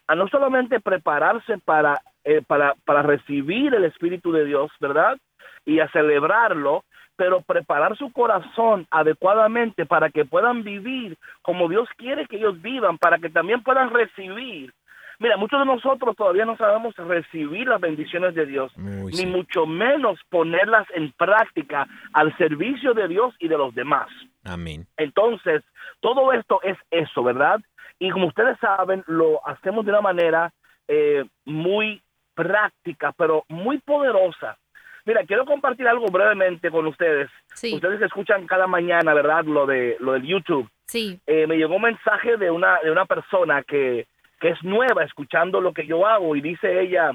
[0.08, 5.18] a no solamente prepararse para, eh, para, para recibir el Espíritu de Dios, ¿verdad?
[5.66, 6.84] Y a celebrarlo,
[7.16, 12.98] pero preparar su corazón adecuadamente para que puedan vivir como Dios quiere que ellos vivan,
[12.98, 14.74] para que también puedan recibir.
[15.20, 19.28] Mira, muchos de nosotros todavía no sabemos recibir las bendiciones de Dios, ni sí.
[19.28, 24.10] mucho menos ponerlas en práctica al servicio de Dios y de los demás.
[24.44, 24.88] Amén.
[24.98, 25.64] Entonces,
[26.00, 27.60] todo esto es eso, ¿verdad?
[28.00, 30.52] Y como ustedes saben, lo hacemos de una manera
[30.88, 32.02] eh, muy
[32.34, 34.58] práctica, pero muy poderosa.
[35.06, 37.30] Mira, quiero compartir algo brevemente con ustedes.
[37.54, 37.76] Sí.
[37.76, 39.44] Ustedes que escuchan cada mañana, ¿verdad?
[39.46, 40.70] Lo de lo del YouTube.
[40.86, 41.20] Sí.
[41.26, 44.08] Eh, me llegó un mensaje de una de una persona que,
[44.40, 47.12] que es nueva escuchando lo que yo hago y dice ella,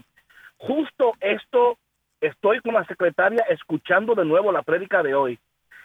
[0.56, 1.78] justo esto
[2.20, 5.38] estoy con la secretaria escuchando de nuevo la prédica de hoy.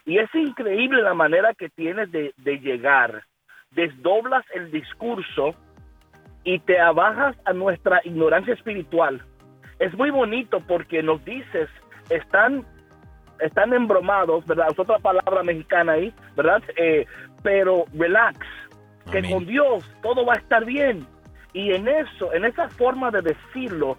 [0.05, 3.23] Y es increíble la manera que tienes de, de llegar.
[3.71, 5.55] Desdoblas el discurso
[6.43, 9.21] y te abajas a nuestra ignorancia espiritual.
[9.79, 11.69] Es muy bonito porque nos dices,
[12.09, 12.65] están,
[13.39, 14.67] están embromados, ¿verdad?
[14.71, 16.61] Es otra palabra mexicana ahí, ¿verdad?
[16.77, 17.05] Eh,
[17.43, 18.37] pero relax,
[19.11, 19.31] que Amén.
[19.31, 21.05] con Dios todo va a estar bien.
[21.53, 23.97] Y en eso, en esa forma de decirlo,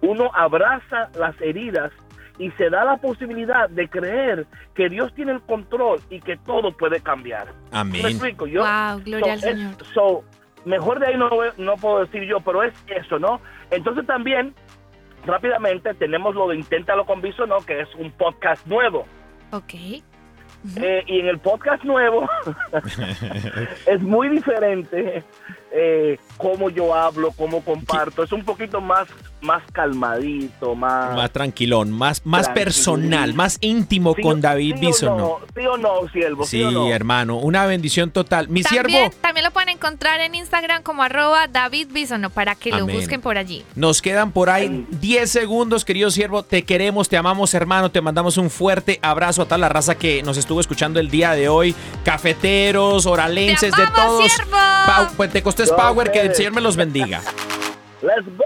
[0.00, 1.92] uno abraza las heridas
[2.38, 6.76] y se da la posibilidad de creer que Dios tiene el control y que todo
[6.76, 7.46] puede cambiar.
[7.72, 8.06] ¿Me Amén.
[8.06, 8.46] explico?
[8.46, 9.74] Yo, Wow, gloria al so, es- Señor.
[9.94, 10.24] so,
[10.64, 13.40] mejor de ahí no, no puedo decir yo, pero es eso, ¿no?
[13.70, 14.54] Entonces también,
[15.26, 17.58] rápidamente, tenemos lo de Inténtalo con Viso, ¿no?
[17.58, 19.06] Que es un podcast nuevo.
[19.52, 19.74] Ok.
[20.76, 22.26] Eh, y en el podcast nuevo
[23.86, 25.22] es muy diferente
[25.76, 28.22] eh, cómo yo hablo, cómo comparto.
[28.22, 29.08] Es un poquito más,
[29.40, 31.14] más calmadito, más...
[31.16, 35.16] Más tranquilón, más, más personal, más íntimo ¿Sí con David sí Bison.
[35.18, 35.38] no?
[35.54, 36.44] ¿Sí o no, siervo?
[36.44, 36.88] ¿Sí, Sí, o no?
[36.92, 38.48] hermano, una bendición total.
[38.48, 42.70] Mi También, siervo, también lo pueden encontrar en Instagram como arroba David Bisono para que
[42.70, 42.96] lo Amén.
[42.96, 43.64] busquen por allí.
[43.74, 46.44] nos quedan por ahí 10 segundos, querido siervo.
[46.44, 47.90] Te queremos, te amamos, hermano.
[47.90, 51.32] Te mandamos un fuerte abrazo a toda la raza que nos estuvo escuchando el día
[51.32, 51.74] de hoy.
[52.04, 54.30] Cafeteros, oralenses, ¡Te de todos.
[54.32, 54.52] siervo!
[54.86, 55.08] Pau-
[55.70, 57.20] power, que el Señor me los bendiga.
[58.02, 58.44] Let's go.